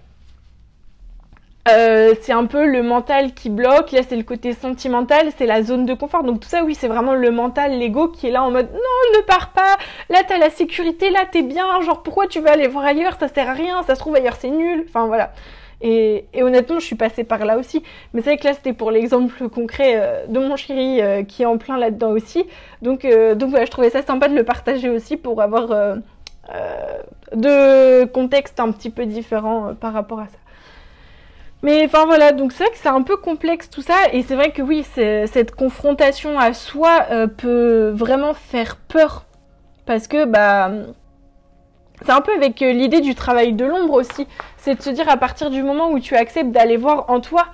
[1.68, 3.92] euh, c'est un peu le mental qui bloque.
[3.92, 6.22] Là, c'est le côté sentimental, c'est la zone de confort.
[6.22, 9.18] Donc tout ça, oui, c'est vraiment le mental, l'ego qui est là en mode non,
[9.18, 9.76] ne pars pas.
[10.08, 11.80] Là, t'as la sécurité, là, t'es bien.
[11.80, 13.16] Genre, pourquoi tu vas aller voir ailleurs?
[13.18, 13.82] Ça sert à rien.
[13.82, 14.84] Ça se trouve ailleurs, c'est nul.
[14.88, 15.32] Enfin voilà.
[15.82, 17.82] Et, honnêtement, je suis passée par là aussi.
[18.12, 21.42] Mais c'est vrai que là, c'était pour l'exemple concret euh, de mon chéri euh, qui
[21.42, 22.46] est en plein là-dedans aussi.
[22.82, 25.96] Donc, euh, donc voilà, je trouvais ça sympa de le partager aussi pour avoir
[27.34, 30.38] deux contextes un petit peu différents par rapport à ça.
[31.62, 34.36] Mais enfin voilà, donc c'est vrai que c'est un peu complexe tout ça, et c'est
[34.36, 37.06] vrai que oui, cette confrontation à soi
[37.38, 39.24] peut vraiment faire peur,
[39.86, 40.70] parce que bah
[42.04, 44.26] c'est un peu avec euh, l'idée du travail de l'ombre aussi.
[44.58, 47.46] C'est de se dire à partir du moment où tu acceptes d'aller voir en toi,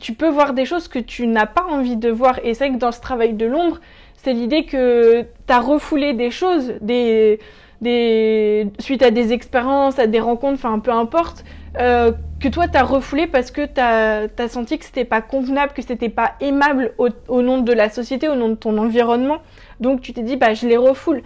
[0.00, 2.38] tu peux voir des choses que tu n'as pas envie de voir.
[2.42, 3.78] Et c'est vrai que dans ce travail de l'ombre,
[4.16, 7.38] c'est l'idée que tu as refoulé des choses, des,
[7.80, 11.44] des, suite à des expériences, à des rencontres, enfin peu importe,
[11.78, 15.72] euh, que toi tu as refoulé parce que tu as, senti que c'était pas convenable,
[15.72, 19.38] que c'était pas aimable au, au, nom de la société, au nom de ton environnement.
[19.78, 21.22] Donc tu t'es dit, bah je les refoule.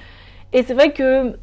[0.52, 1.36] Et c'est vrai que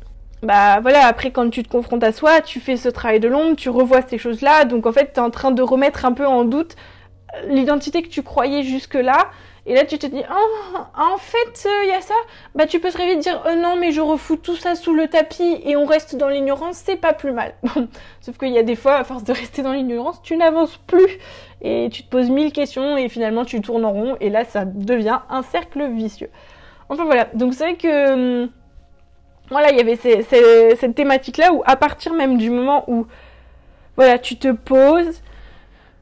[0.44, 3.56] bah voilà, après quand tu te confrontes à soi, tu fais ce travail de l'ombre,
[3.56, 6.26] tu revois ces choses-là, donc en fait tu es en train de remettre un peu
[6.26, 6.76] en doute
[7.36, 9.30] euh, l'identité que tu croyais jusque-là,
[9.68, 12.16] et là tu te dis oh, en fait il euh, y a ça,
[12.56, 15.08] bah tu peux très vite dire oh, non mais je refous tout ça sous le
[15.08, 17.54] tapis et on reste dans l'ignorance, c'est pas plus mal.
[18.22, 21.20] Sauf qu'il y a des fois à force de rester dans l'ignorance, tu n'avances plus
[21.62, 24.66] et tu te poses mille questions et finalement tu tournes en rond et là ça
[24.66, 26.32] devient un cercle vicieux.
[26.90, 28.50] Enfin voilà, donc c'est vrai que hum,
[29.52, 33.06] voilà, il y avait cette thématique-là où à partir même du moment où
[33.98, 35.22] voilà, tu te poses,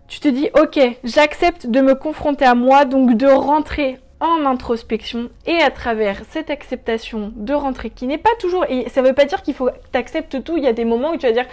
[0.07, 5.29] tu te dis ok, j'accepte de me confronter à moi, donc de rentrer en introspection
[5.45, 9.25] et à travers cette acceptation de rentrer qui n'est pas toujours et ça veut pas
[9.25, 11.47] dire qu'il faut t'acceptes tout, il y a des moments où tu vas dire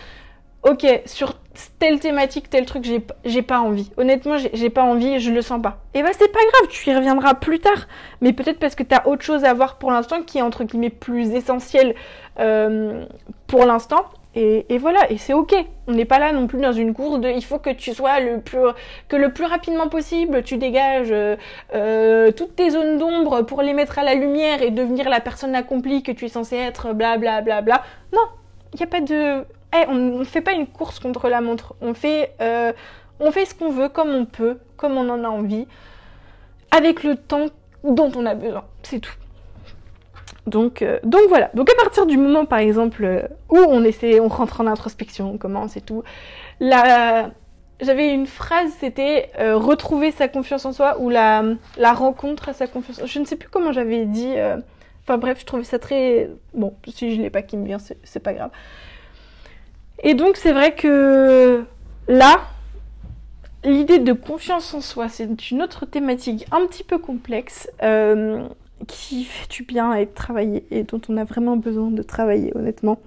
[0.63, 1.35] ok, sur
[1.79, 2.85] telle thématique, tel truc,
[3.25, 3.91] j'ai pas envie.
[3.97, 5.79] Honnêtement, j'ai pas envie, je le sens pas.
[5.95, 7.87] Et bah c'est pas grave, tu y reviendras plus tard.
[8.21, 10.91] Mais peut-être parce que t'as autre chose à voir pour l'instant qui est entre guillemets
[10.91, 11.95] plus essentiel
[12.39, 13.05] euh,
[13.47, 14.05] pour l'instant.
[14.39, 15.55] Et, voilà, et c'est ok.
[15.87, 18.21] On n'est pas là non plus dans une course de il faut que tu sois
[18.21, 18.59] le plus
[19.09, 21.37] que le plus rapidement possible, tu dégages euh,
[21.75, 25.55] euh, toutes tes zones d'ombre pour les mettre à la lumière et devenir la personne
[25.55, 27.83] accomplie que tu es censé être, bla bla bla bla.
[28.13, 28.27] Non,
[28.75, 29.43] il n'y a pas de
[29.89, 31.75] on ne fait pas une course contre la montre.
[31.81, 32.73] On fait, euh,
[33.21, 35.67] on fait ce qu'on veut, comme on peut, comme on en a envie,
[36.71, 37.47] avec le temps
[37.85, 38.65] dont on a besoin.
[38.83, 39.15] C'est tout.
[40.47, 41.51] Donc, euh, donc voilà.
[41.55, 45.33] Donc à partir du moment, par exemple, euh, où on essaie, on rentre en introspection,
[45.33, 46.03] on commence et tout,
[46.61, 47.31] la...
[47.81, 51.45] j'avais une phrase, c'était retrouver sa confiance en soi ou la,
[51.77, 53.03] la rencontre à sa confiance.
[53.05, 54.35] Je ne sais plus comment j'avais dit.
[55.03, 56.75] Enfin bref, je trouvais ça très bon.
[56.89, 58.51] Si je l'ai pas qui me vient, c'est pas grave.
[60.03, 61.65] Et donc c'est vrai que
[62.09, 62.41] là,
[63.65, 68.47] l'idée de confiance en soi, c'est une autre thématique un petit peu complexe euh,
[68.87, 72.53] qui fait du bien à être travaillée et dont on a vraiment besoin de travailler
[72.57, 72.99] honnêtement.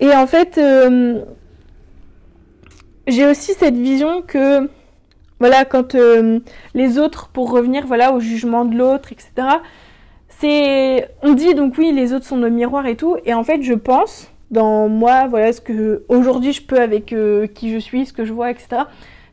[0.00, 1.22] Et en fait, euh,
[3.06, 4.68] j'ai aussi cette vision que
[5.40, 6.40] voilà, quand euh,
[6.74, 9.48] les autres, pour revenir voilà au jugement de l'autre, etc.
[10.28, 13.62] C'est, on dit donc oui, les autres sont nos miroirs et tout, et en fait,
[13.62, 18.06] je pense dans moi, voilà ce que aujourd'hui je peux avec euh, qui je suis,
[18.06, 18.82] ce que je vois, etc.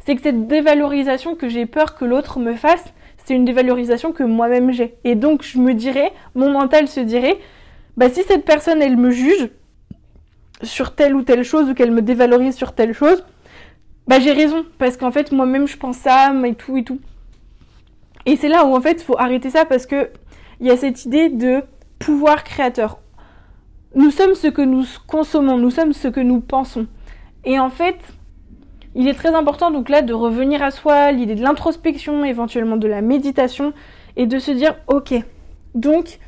[0.06, 2.84] C'est que cette dévalorisation que j'ai peur que l'autre me fasse,
[3.24, 4.96] c'est une dévalorisation que moi-même j'ai.
[5.04, 7.38] Et donc je me dirais, mon mental se dirait,
[7.98, 9.50] bah si cette personne elle me juge
[10.62, 13.24] sur telle ou telle chose ou qu'elle me dévalorise sur telle chose,
[14.08, 17.00] bah j'ai raison parce qu'en fait moi-même je pense ça et tout et tout.
[18.26, 20.10] Et c'est là où en fait il faut arrêter ça parce que
[20.60, 21.64] il y a cette idée de
[22.00, 23.00] pouvoir créateur.
[23.96, 26.86] Nous sommes ce que nous consommons, nous sommes ce que nous pensons.
[27.46, 27.96] Et en fait,
[28.94, 32.90] il est très important donc là de revenir à soi, l'idée de l'introspection, éventuellement de
[32.90, 33.72] la méditation,
[34.18, 35.14] et de se dire, ok,
[35.76, 36.20] donc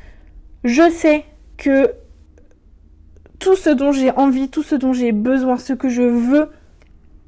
[0.64, 1.26] je sais
[1.58, 1.92] que
[3.38, 6.48] tout ce dont j'ai envie, tout ce dont j'ai besoin, ce que je veux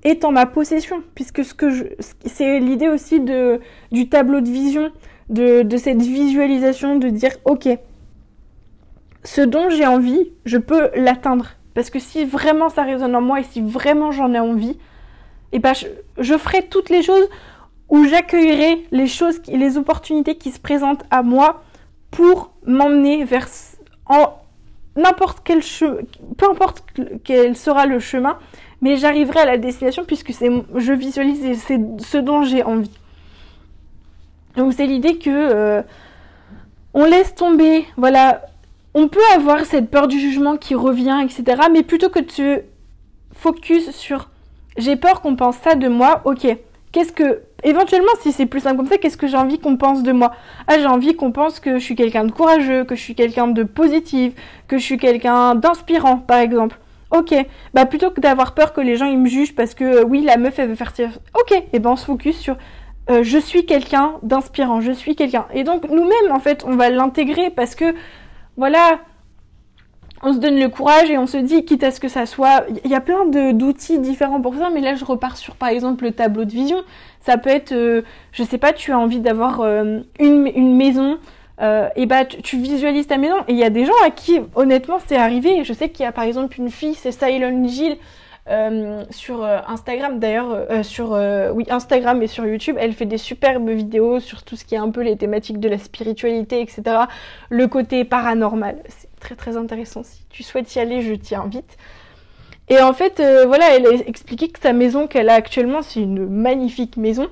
[0.04, 1.42] est en ma possession, puisque
[2.24, 3.60] c'est l'idée aussi de,
[3.92, 4.90] du tableau de vision,
[5.28, 7.68] de cette visualisation, de dire ok,
[9.24, 11.46] ce dont j'ai envie, je peux l'atteindre.
[11.74, 14.78] Parce que si vraiment ça résonne en moi et si vraiment j'en ai envie,
[15.52, 15.72] eh ben
[16.18, 17.28] je, ferai toutes les choses
[17.88, 21.62] où j'accueillerai les choses, les opportunités qui se présentent à moi
[22.10, 23.48] pour m'emmener vers
[24.96, 25.98] n'importe quel chemin,
[26.36, 26.84] peu importe
[27.24, 28.38] quel sera le chemin,
[28.80, 31.62] mais j'arriverai à la destination puisque je visualise
[31.98, 32.90] ce dont j'ai envie.
[34.56, 35.82] Donc c'est l'idée que euh,
[36.94, 38.42] on laisse tomber, voilà,
[38.94, 41.62] on peut avoir cette peur du jugement qui revient, etc.
[41.72, 42.62] Mais plutôt que de se
[43.32, 44.28] focus sur
[44.76, 46.46] j'ai peur qu'on pense ça de moi, ok,
[46.92, 50.02] qu'est-ce que éventuellement si c'est plus simple comme ça, qu'est-ce que j'ai envie qu'on pense
[50.02, 50.32] de moi?
[50.66, 53.48] Ah j'ai envie qu'on pense que je suis quelqu'un de courageux, que je suis quelqu'un
[53.48, 54.32] de positif,
[54.68, 56.78] que je suis quelqu'un d'inspirant par exemple.
[57.10, 57.34] Ok,
[57.74, 60.22] bah plutôt que d'avoir peur que les gens ils me jugent parce que euh, oui
[60.22, 61.04] la meuf elle veut faire ça.
[61.34, 62.56] Ok, et ben on se focus sur
[63.10, 65.46] euh, je suis quelqu'un d'inspirant, je suis quelqu'un.
[65.52, 67.94] Et donc nous-mêmes en fait on va l'intégrer parce que
[68.60, 69.00] voilà,
[70.22, 72.66] on se donne le courage et on se dit, quitte à ce que ça soit,
[72.84, 76.04] il y a plein d'outils différents pour ça, mais là je repars sur par exemple
[76.04, 76.76] le tableau de vision.
[77.22, 81.16] Ça peut être, euh, je sais pas, tu as envie d'avoir une, une, maison,
[81.62, 83.36] euh, et bah tu, visualises ta maison.
[83.48, 85.64] Et il y a des gens à qui honnêtement c'est arrivé.
[85.64, 87.96] Je sais qu'il y a par exemple une fille, c'est Silent Jill.
[88.50, 91.12] Euh, sur euh, Instagram d'ailleurs, sur
[91.54, 94.78] oui Instagram et sur YouTube, elle fait des superbes vidéos sur tout ce qui est
[94.78, 96.82] un peu les thématiques de la spiritualité, etc.
[97.48, 100.02] Le côté paranormal, c'est très très intéressant.
[100.02, 101.76] Si tu souhaites y aller, je t'y invite.
[102.68, 106.26] Et en fait, voilà, elle a expliqué que sa maison qu'elle a actuellement, c'est une
[106.26, 107.28] magnifique maison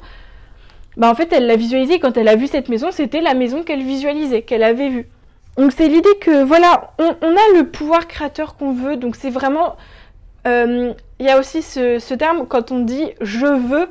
[0.98, 3.62] bah en fait elle l'a visualisé quand elle a vu cette maison, c'était la maison
[3.62, 5.08] qu'elle visualisait, qu'elle avait vue.
[5.56, 9.76] Donc c'est l'idée que voilà, on, a le pouvoir créateur qu'on veut, donc c'est vraiment...
[10.46, 13.88] Euh, il y a aussi ce, terme, quand on dit je veux,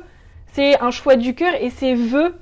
[0.52, 2.34] c'est un choix du cœur et c'est veut,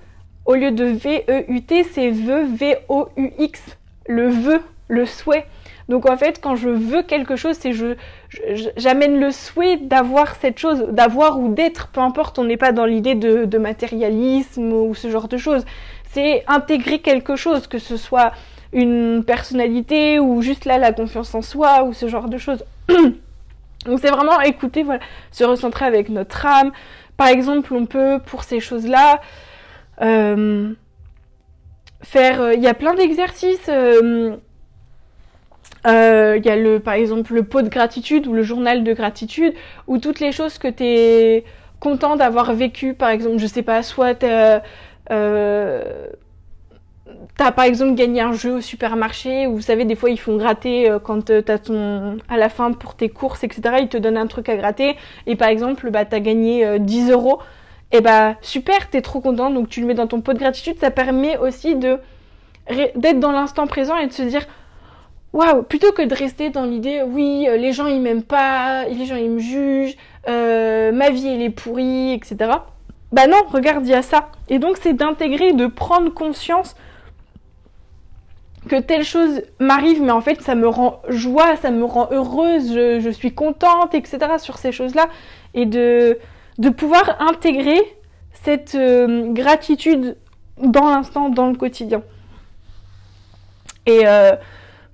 [0.45, 3.63] au lieu de V-E-U-T, c'est veut, V-O-U-X,
[4.07, 5.47] le vœu, le souhait.
[5.89, 7.95] Donc en fait, quand je veux quelque chose, c'est je,
[8.77, 12.87] j'amène le souhait d'avoir cette chose, d'avoir ou d'être, peu importe, on n'est pas dans
[12.87, 15.65] l'idée de, de, matérialisme ou ce genre de choses.
[16.11, 18.33] C'est intégrer quelque chose, que ce soit
[18.73, 22.65] une personnalité ou juste là la confiance en soi ou ce genre de choses.
[23.87, 26.73] Donc c'est vraiment écouter, voilà, se recentrer avec notre âme.
[27.17, 29.21] Par exemple, on peut pour ces choses-là
[30.03, 30.73] euh,
[32.03, 32.41] faire.
[32.41, 33.69] Euh, il y a plein d'exercices.
[33.69, 34.37] Euh,
[35.85, 39.55] il y a le, par exemple le pot de gratitude ou le journal de gratitude
[39.87, 41.45] ou toutes les choses que tu es
[41.79, 42.93] content d'avoir vécu.
[42.93, 44.25] Par exemple, je sais pas, soit
[47.37, 50.37] t'as par exemple gagné un jeu au supermarché ou vous savez des fois ils font
[50.37, 54.17] gratter euh, quand t'as ton à la fin pour tes courses etc ils te donnent
[54.17, 57.41] un truc à gratter et par exemple bah t'as gagné 10 euros
[57.93, 60.79] et bah super t'es trop content donc tu le mets dans ton pot de gratitude
[60.79, 61.99] ça permet aussi de
[62.97, 64.47] d'être dans l'instant présent et de se dire
[65.37, 69.05] waouh, plutôt que de rester dans l'idée, oui, euh, les gens ils m'aiment pas, les
[69.05, 69.97] gens ils me jugent,
[70.29, 72.51] euh, ma vie elle est pourrie, etc.
[73.13, 74.31] Bah non, regarde, il y a ça.
[74.49, 76.75] Et donc c'est d'intégrer, de prendre conscience
[78.69, 82.73] que telle chose m'arrive, mais en fait ça me rend joie, ça me rend heureuse,
[82.73, 84.19] je, suis contente, etc.
[84.39, 85.09] sur ces choses-là.
[85.55, 86.19] Et de,
[86.77, 87.81] pouvoir intégrer
[88.33, 90.17] cette euh, gratitude
[90.59, 92.03] dans l'instant, dans le quotidien.
[93.87, 94.05] Et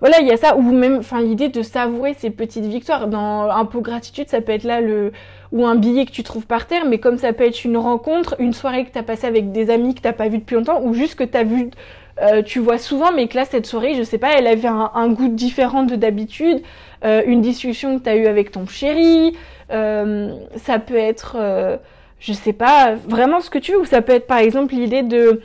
[0.02, 3.06] voilà, il y a ça, ou même, l'idée de savourer ces petites victoires.
[3.06, 5.12] Dans un pot gratitude, ça peut être là le,
[5.52, 8.34] ou un billet que tu trouves par terre, mais comme ça peut être une rencontre,
[8.40, 10.82] une soirée que tu as passée avec des amis que t'as pas vu depuis longtemps,
[10.82, 11.70] ou juste que tu as vu,
[12.20, 15.08] euh, tu vois souvent, mais que là, cette soirée, je sais pas, elle avait un,
[15.08, 16.62] goût différent de d'habitude,
[17.04, 19.34] euh, une discussion que tu as eue avec ton chéri,
[19.70, 21.36] euh, ça peut être,
[22.18, 25.02] je sais pas, vraiment ce que tu veux, ou ça peut être par exemple l'idée
[25.02, 25.40] de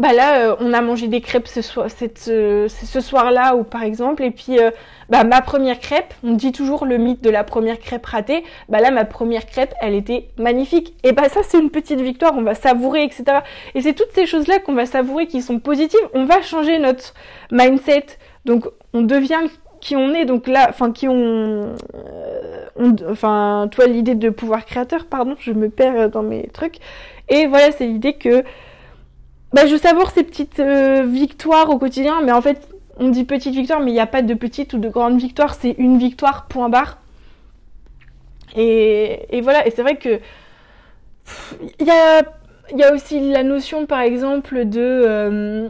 [0.00, 4.22] bah là, euh, on a mangé des crêpes ce, soir, ce, soir-là, ou par exemple,
[4.24, 4.70] et puis euh,
[5.10, 8.80] bah, ma première crêpe, on dit toujours le mythe de la première crêpe ratée, bah
[8.80, 10.94] là, ma première crêpe, elle était magnifique.
[11.04, 13.24] Et bah ça, c'est une petite victoire, on va savourer, etc.
[13.74, 17.12] Et c'est toutes ces choses-là qu'on va savourer qui sont positives, on va changer notre
[17.52, 18.06] mindset,
[18.46, 19.50] donc on devient
[19.82, 25.04] qui on est, donc là, enfin, qui on, euh, enfin, toi, l'idée de pouvoir créateur,
[25.04, 26.76] pardon, je me perds dans mes trucs.
[27.28, 28.44] Et voilà, c'est l'idée que
[29.52, 32.68] bah, je savoure ces petites victoires au quotidien, mais en fait,
[33.00, 35.54] on dit petite victoire, mais il n'y a pas de petite ou de grande victoire,
[35.54, 36.98] c'est une victoire, point barre.
[38.56, 40.20] Et, voilà, et c'est vrai que
[41.78, 42.22] il y a,
[42.76, 45.68] y a, aussi la notion, par exemple, de euh,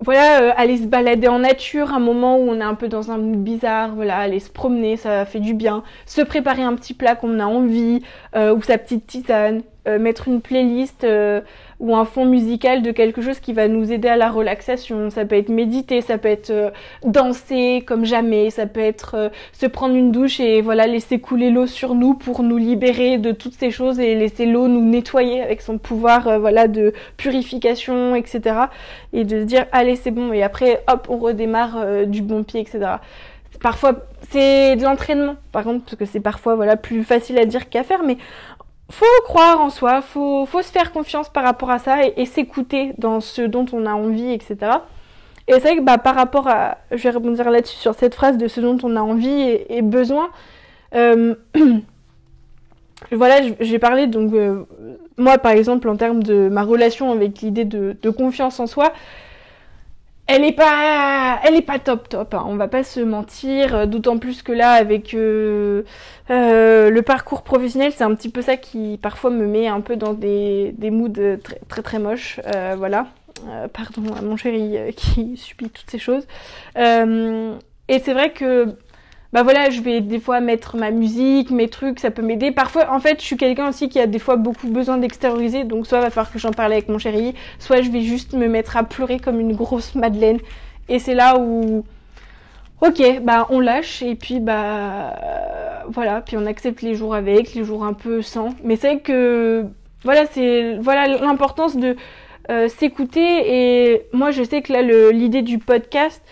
[0.00, 3.10] voilà, euh, aller se balader en nature, un moment où on est un peu dans
[3.10, 7.14] un bizarre, voilà, aller se promener, ça fait du bien, se préparer un petit plat
[7.14, 8.02] qu'on a envie,
[8.34, 11.06] euh, ou sa petite tisane, mettre une playlist
[11.80, 15.10] ou un fond musical de quelque chose qui va nous aider à la relaxation.
[15.10, 16.70] Ça peut être méditer, ça peut être euh,
[17.04, 21.50] danser comme jamais, ça peut être euh, se prendre une douche et voilà laisser couler
[21.50, 25.40] l'eau sur nous pour nous libérer de toutes ces choses et laisser l'eau nous nettoyer
[25.40, 28.56] avec son pouvoir euh, voilà de purification, etc.
[29.12, 32.60] Et de se dire allez c'est bon et après hop on redémarre du bon pied,
[32.60, 32.96] etc.
[33.60, 37.68] Parfois c'est de l'entraînement par contre parce que c'est parfois voilà plus facile à dire
[37.68, 38.18] qu'à faire mais
[38.90, 42.92] faut croire en soi, faut, faut se faire confiance par rapport à ça et, s'écouter
[42.98, 44.56] dans ce dont on a envie, etc.
[45.46, 48.38] Et c'est vrai que bah, par rapport à, je vais rebondir là-dessus sur cette phrase
[48.38, 50.30] de ce dont on a envie et, besoin.
[50.94, 51.34] Euh,
[53.12, 54.64] voilà, j'ai parlé donc euh,
[55.18, 58.92] moi par exemple en termes de ma relation avec l'idée de, de, confiance en soi,
[60.28, 62.34] elle est pas, elle est pas top top.
[62.34, 62.44] Hein.
[62.46, 63.74] On va pas se mentir.
[63.74, 65.82] Euh, d'autant plus que là, avec euh,
[66.30, 69.96] euh, le parcours professionnel, c'est un petit peu ça qui parfois me met un peu
[69.96, 72.40] dans des, des moods très très très moches.
[72.76, 73.06] voilà.
[73.72, 76.26] pardon à mon chéri qui subit toutes ces choses.
[76.76, 78.76] et c'est vrai que
[79.32, 82.50] bah voilà, je vais des fois mettre ma musique, mes trucs, ça peut m'aider.
[82.50, 85.86] Parfois, en fait, je suis quelqu'un aussi qui a des fois beaucoup besoin d'extérioriser, donc
[85.86, 88.76] soit va falloir que j'en parle avec mon chéri, soit je vais juste me mettre
[88.78, 90.38] à pleurer comme une grosse madeleine.
[90.88, 91.84] Et c'est là où,
[92.80, 95.14] ok, bah on lâche et puis bah
[95.88, 98.54] voilà, puis on accepte les jours avec, les jours un peu sans.
[98.64, 99.66] Mais c'est que
[100.04, 101.96] voilà, c'est voilà l'importance de
[102.50, 103.20] euh, s'écouter.
[103.20, 104.80] Et moi, je sais que là,
[105.12, 106.22] l'idée du podcast.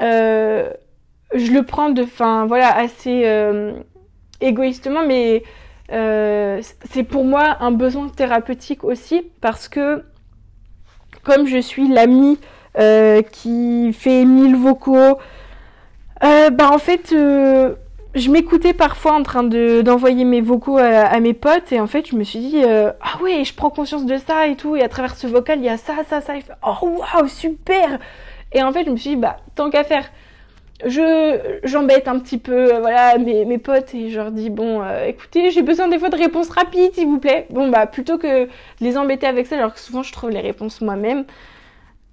[0.00, 0.70] Euh,
[1.34, 3.72] je le prends de fin voilà assez euh,
[4.40, 5.42] égoïstement mais
[5.92, 6.60] euh,
[6.90, 10.04] c'est pour moi un besoin thérapeutique aussi parce que
[11.22, 12.38] comme je suis l'amie
[12.78, 15.18] euh, qui fait mille vocaux
[16.20, 21.70] bah en fait je m'écoutais parfois en train de d'envoyer mes vocaux à, mes potes
[21.72, 24.56] et en fait je me suis dit ah ouais je prends conscience de ça et
[24.56, 26.34] tout et à travers ce vocal il y a ça ça ça
[26.66, 27.98] oh waouh super!
[28.52, 30.10] Et en fait je me suis dit bah tant qu'à faire
[30.86, 35.06] je j'embête un petit peu euh, voilà mes, potes et je leur dis bon euh,
[35.06, 37.46] écoutez j'ai besoin des fois de réponses rapides s'il vous plaît.
[37.50, 38.48] Bon bah plutôt que
[38.80, 41.24] les embêter avec ça alors que souvent je trouve les réponses moi-même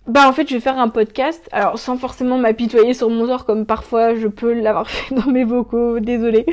[0.07, 1.47] bah en fait je vais faire un podcast.
[1.51, 5.43] Alors sans forcément m'apitoyer sur mon sort comme parfois je peux l'avoir fait dans mes
[5.43, 6.45] vocaux désolé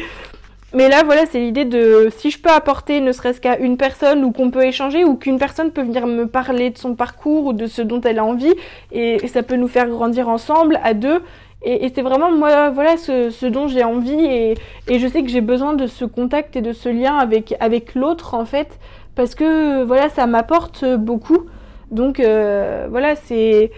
[0.74, 4.24] mais là voilà c'est l'idée de si je peux apporter ne serait-ce qu'à une personne
[4.24, 7.52] ou qu'on peut échanger ou qu'une personne peut venir me parler de son parcours ou
[7.52, 8.54] de ce dont elle a envie
[8.90, 11.22] et ça peut nous faire grandir ensemble à deux
[11.64, 15.74] et, c'est vraiment moi, voilà ce, dont j'ai envie et, je sais que j'ai besoin
[15.74, 18.78] de ce contact et de ce lien avec, avec l'autre en fait,
[19.14, 21.46] parce que voilà, ça m'apporte beaucoup.
[21.92, 23.70] Donc euh, voilà, c'est.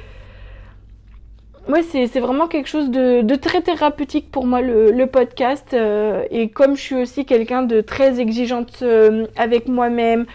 [1.67, 5.73] Ouais, c'est vraiment quelque chose de, très thérapeutique pour moi, le, podcast.
[5.73, 10.27] Euh, et comme je suis aussi quelqu'un de très exigeante euh, avec moi-même,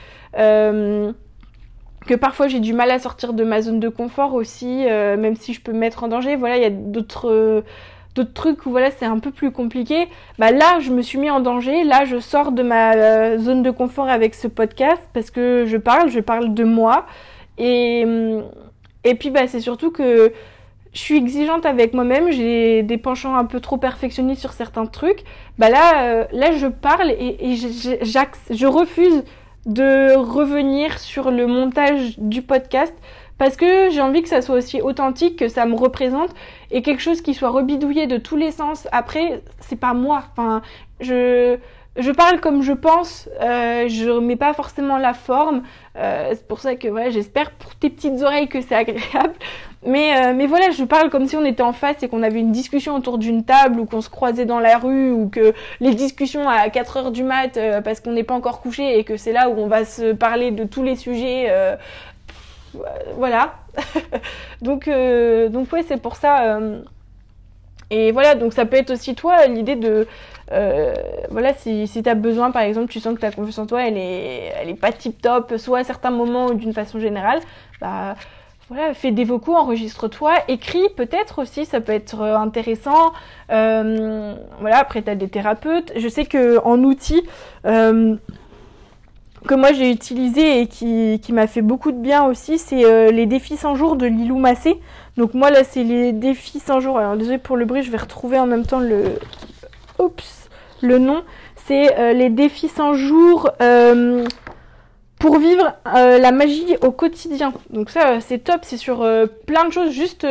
[2.09, 5.35] que parfois j'ai du mal à sortir de ma zone de confort aussi, euh, même
[5.35, 6.35] si je peux me mettre en danger.
[6.35, 7.61] Voilà, il y a d'autres euh,
[8.15, 10.07] d'autres trucs où voilà c'est un peu plus compliqué.
[10.39, 11.83] Bah là, je me suis mis en danger.
[11.83, 15.77] Là, je sors de ma euh, zone de confort avec ce podcast parce que je
[15.77, 17.05] parle, je parle de moi
[17.59, 18.07] et
[19.03, 20.33] et puis bah c'est surtout que
[20.91, 25.23] je suis exigeante avec moi-même, j'ai des penchants un peu trop perfectionnistes sur certains trucs.
[25.59, 29.23] Bah là, là je parle et, et je refuse
[29.69, 32.93] de revenir sur le montage du podcast
[33.37, 36.31] parce que j'ai envie que ça soit aussi authentique, que ça me représente
[36.71, 38.87] et quelque chose qui soit rebidouillé de tous les sens.
[38.91, 40.23] Après, c'est pas moi.
[40.31, 40.61] Enfin,
[40.99, 41.57] je
[41.97, 45.63] je parle comme je pense, euh, je mets pas forcément la forme.
[45.97, 49.33] Euh, c'est pour ça que voilà, j'espère pour tes petites oreilles que c'est agréable.
[49.85, 52.39] Mais, euh, mais voilà, je parle comme si on était en face et qu'on avait
[52.39, 55.95] une discussion autour d'une table ou qu'on se croisait dans la rue ou que les
[55.95, 59.17] discussions à 4 heures du mat euh, parce qu'on n'est pas encore couché et que
[59.17, 61.51] c'est là où on va se parler de tous les sujets.
[63.15, 63.55] Voilà.
[64.61, 66.59] donc, donc ouais, c'est pour ça.
[67.89, 70.07] et voilà, donc ça peut être aussi toi l'idée de
[70.51, 70.93] euh,
[71.29, 73.83] voilà, si, si tu as besoin, par exemple, tu sens que ta confiance en toi,
[73.83, 77.39] elle est, elle est pas tip top, soit à certains moments ou d'une façon générale,
[77.81, 78.15] bah
[78.69, 83.13] voilà, fais des vocaux, enregistre-toi, écris peut-être aussi, ça peut être euh, intéressant.
[83.51, 85.91] Euh, voilà, après tu as des thérapeutes.
[85.95, 87.23] Je sais que en outils,
[87.63, 93.57] que moi j'ai utilisé et qui, m'a fait beaucoup de bien aussi, c'est les défis
[93.57, 94.79] 100 jours de Lilou Massé.
[95.17, 96.99] Donc moi là c'est les défis 100 jours.
[96.99, 99.15] Alors désolé pour le bruit, je vais retrouver en même temps le,
[99.99, 100.49] Oups,
[100.81, 101.23] le nom.
[101.55, 104.25] C'est euh, les défis 100 jours euh,
[105.19, 107.53] pour vivre la magie au quotidien.
[107.69, 109.05] Donc ça c'est top, c'est sur
[109.45, 110.25] plein de choses, juste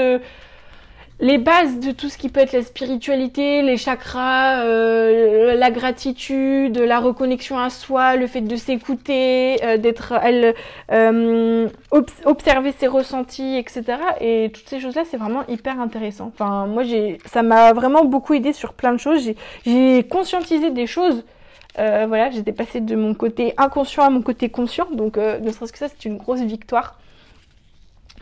[1.20, 6.78] les bases de tout ce qui peut être la spiritualité, les chakras, euh, la gratitude,
[6.78, 10.14] la reconnexion à soi, le fait de s'écouter, euh, d'être,
[10.92, 11.68] euh,
[12.24, 13.98] observer ses ressentis, etc.
[14.20, 16.30] Et toutes ces choses-là, c'est vraiment hyper intéressant.
[16.32, 19.28] Enfin, moi, j'ai, ça m'a vraiment beaucoup aidé sur plein de choses.
[19.66, 21.24] J'ai conscientisé des choses.
[21.76, 25.78] voilà, j'étais passée de mon côté inconscient à mon côté conscient, donc ne serait-ce que
[25.78, 26.98] ça, c'est une grosse victoire.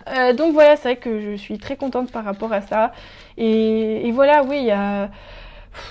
[0.09, 2.93] Euh, donc voilà, c'est vrai que je suis très contente par rapport à ça.
[3.39, 4.71] Et, voilà, oui,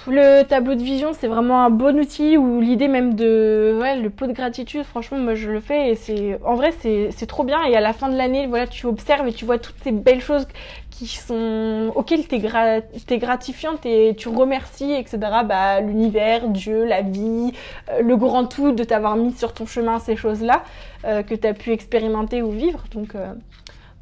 [0.07, 4.09] le tableau de vision, c'est vraiment un bon outil ou l'idée même de ouais, le
[4.09, 7.63] pot de gratitude, franchement, moi je le fais et c'est en vrai c'est trop bien.
[7.65, 10.21] Et à la fin de l'année, voilà, tu observes et tu vois toutes ces belles
[10.21, 10.47] choses
[10.91, 15.17] qui sont auxquelles tu es, gratifiante et tu remercies, etc.
[15.45, 17.51] Bah, l'univers, Dieu, la vie,
[17.91, 20.63] euh, le grand tout de t'avoir mis sur ton chemin ces choses-là
[21.03, 22.85] euh, que tu as pu expérimenter ou vivre.
[22.93, 23.13] Donc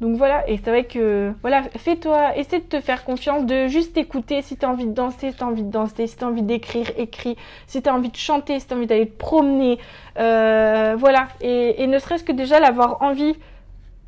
[0.00, 3.96] donc voilà, et c'est vrai que, voilà, fais-toi, essaie de te faire confiance, de juste
[3.96, 6.24] écouter si tu as envie de danser, si tu as envie de danser, si tu
[6.24, 7.36] as envie d'écrire, écris,
[7.68, 9.78] si tu as envie de chanter, si tu as envie d'aller te promener,
[10.18, 11.28] euh, voilà.
[11.40, 13.36] Et, ne serait-ce que déjà l'avoir envie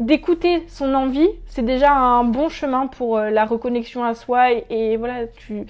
[0.00, 4.96] d'écouter son envie, c'est déjà un bon chemin pour euh, la reconnexion à soi et,
[4.96, 5.66] voilà, tu,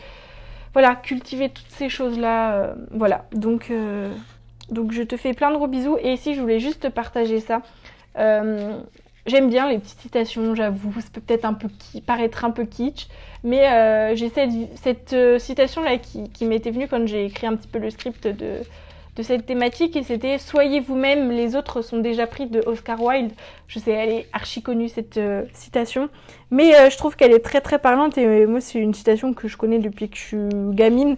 [0.72, 3.26] voilà, cultiver toutes ces choses-là, euh, voilà.
[3.32, 3.70] Donc,
[4.70, 7.38] donc je te fais plein de gros bisous et ici je voulais juste te partager
[7.38, 7.60] ça.
[9.26, 11.68] J'aime bien les petites citations, j'avoue, ça peut peut-être un peu
[12.06, 13.08] paraître un peu kitsch,
[13.42, 14.50] mais euh, j'ai cette,
[14.80, 18.60] cette euh, citation-là qui, m'était venue quand j'ai écrit un petit peu le script de,
[19.16, 23.32] de cette thématique, et c'était «Soyez vous-même, les autres sont déjà pris» de Oscar Wilde.
[23.66, 26.08] Je sais, elle est archi connue cette euh, citation,
[26.52, 29.56] mais je trouve qu'elle est très très parlante, et moi c'est une citation que je
[29.56, 31.16] connais depuis que je suis gamine,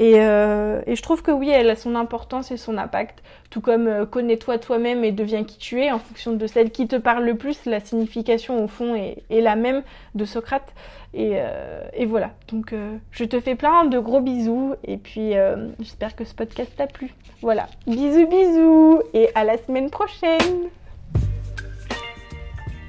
[0.00, 3.22] euh, et, je trouve que oui, elle a son importance et son impact.
[3.50, 6.86] Tout comme euh, connais-toi toi-même et deviens qui tu es en fonction de celle qui
[6.86, 7.64] te parle le plus.
[7.66, 9.82] La signification au fond est, la même
[10.14, 10.72] de Socrate.
[11.14, 12.30] Et, euh, voilà.
[12.48, 12.74] Donc
[13.10, 15.32] je te fais plein de gros bisous et puis
[15.80, 17.12] j'espère que ce podcast t'a plu.
[17.42, 17.66] Voilà.
[17.86, 20.68] Bisous bisous et à la semaine prochaine.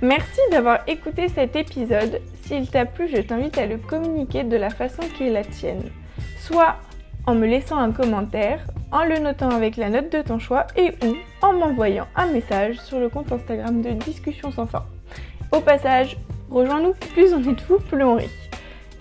[0.01, 2.21] Merci d'avoir écouté cet épisode.
[2.43, 5.83] S'il t'a plu, je t'invite à le communiquer de la façon qui est la tienne.
[6.37, 6.77] Soit
[7.29, 10.93] en me laissant un commentaire, en le notant avec la note de ton choix et
[11.05, 14.83] ou en m'envoyant un message sur le compte Instagram de Discussion sans fin.
[15.51, 16.17] Au passage,
[16.49, 18.31] rejoins-nous, plus on est de vous, plus on rit.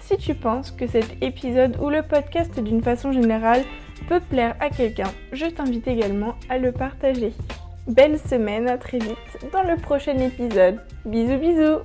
[0.01, 3.63] Si tu penses que cet épisode ou le podcast d'une façon générale
[4.11, 7.33] peut plaire à quelqu'un, je t'invite également à le partager.
[7.87, 10.81] Belle semaine, à très vite dans le prochain épisode.
[11.07, 11.79] Bisous bisous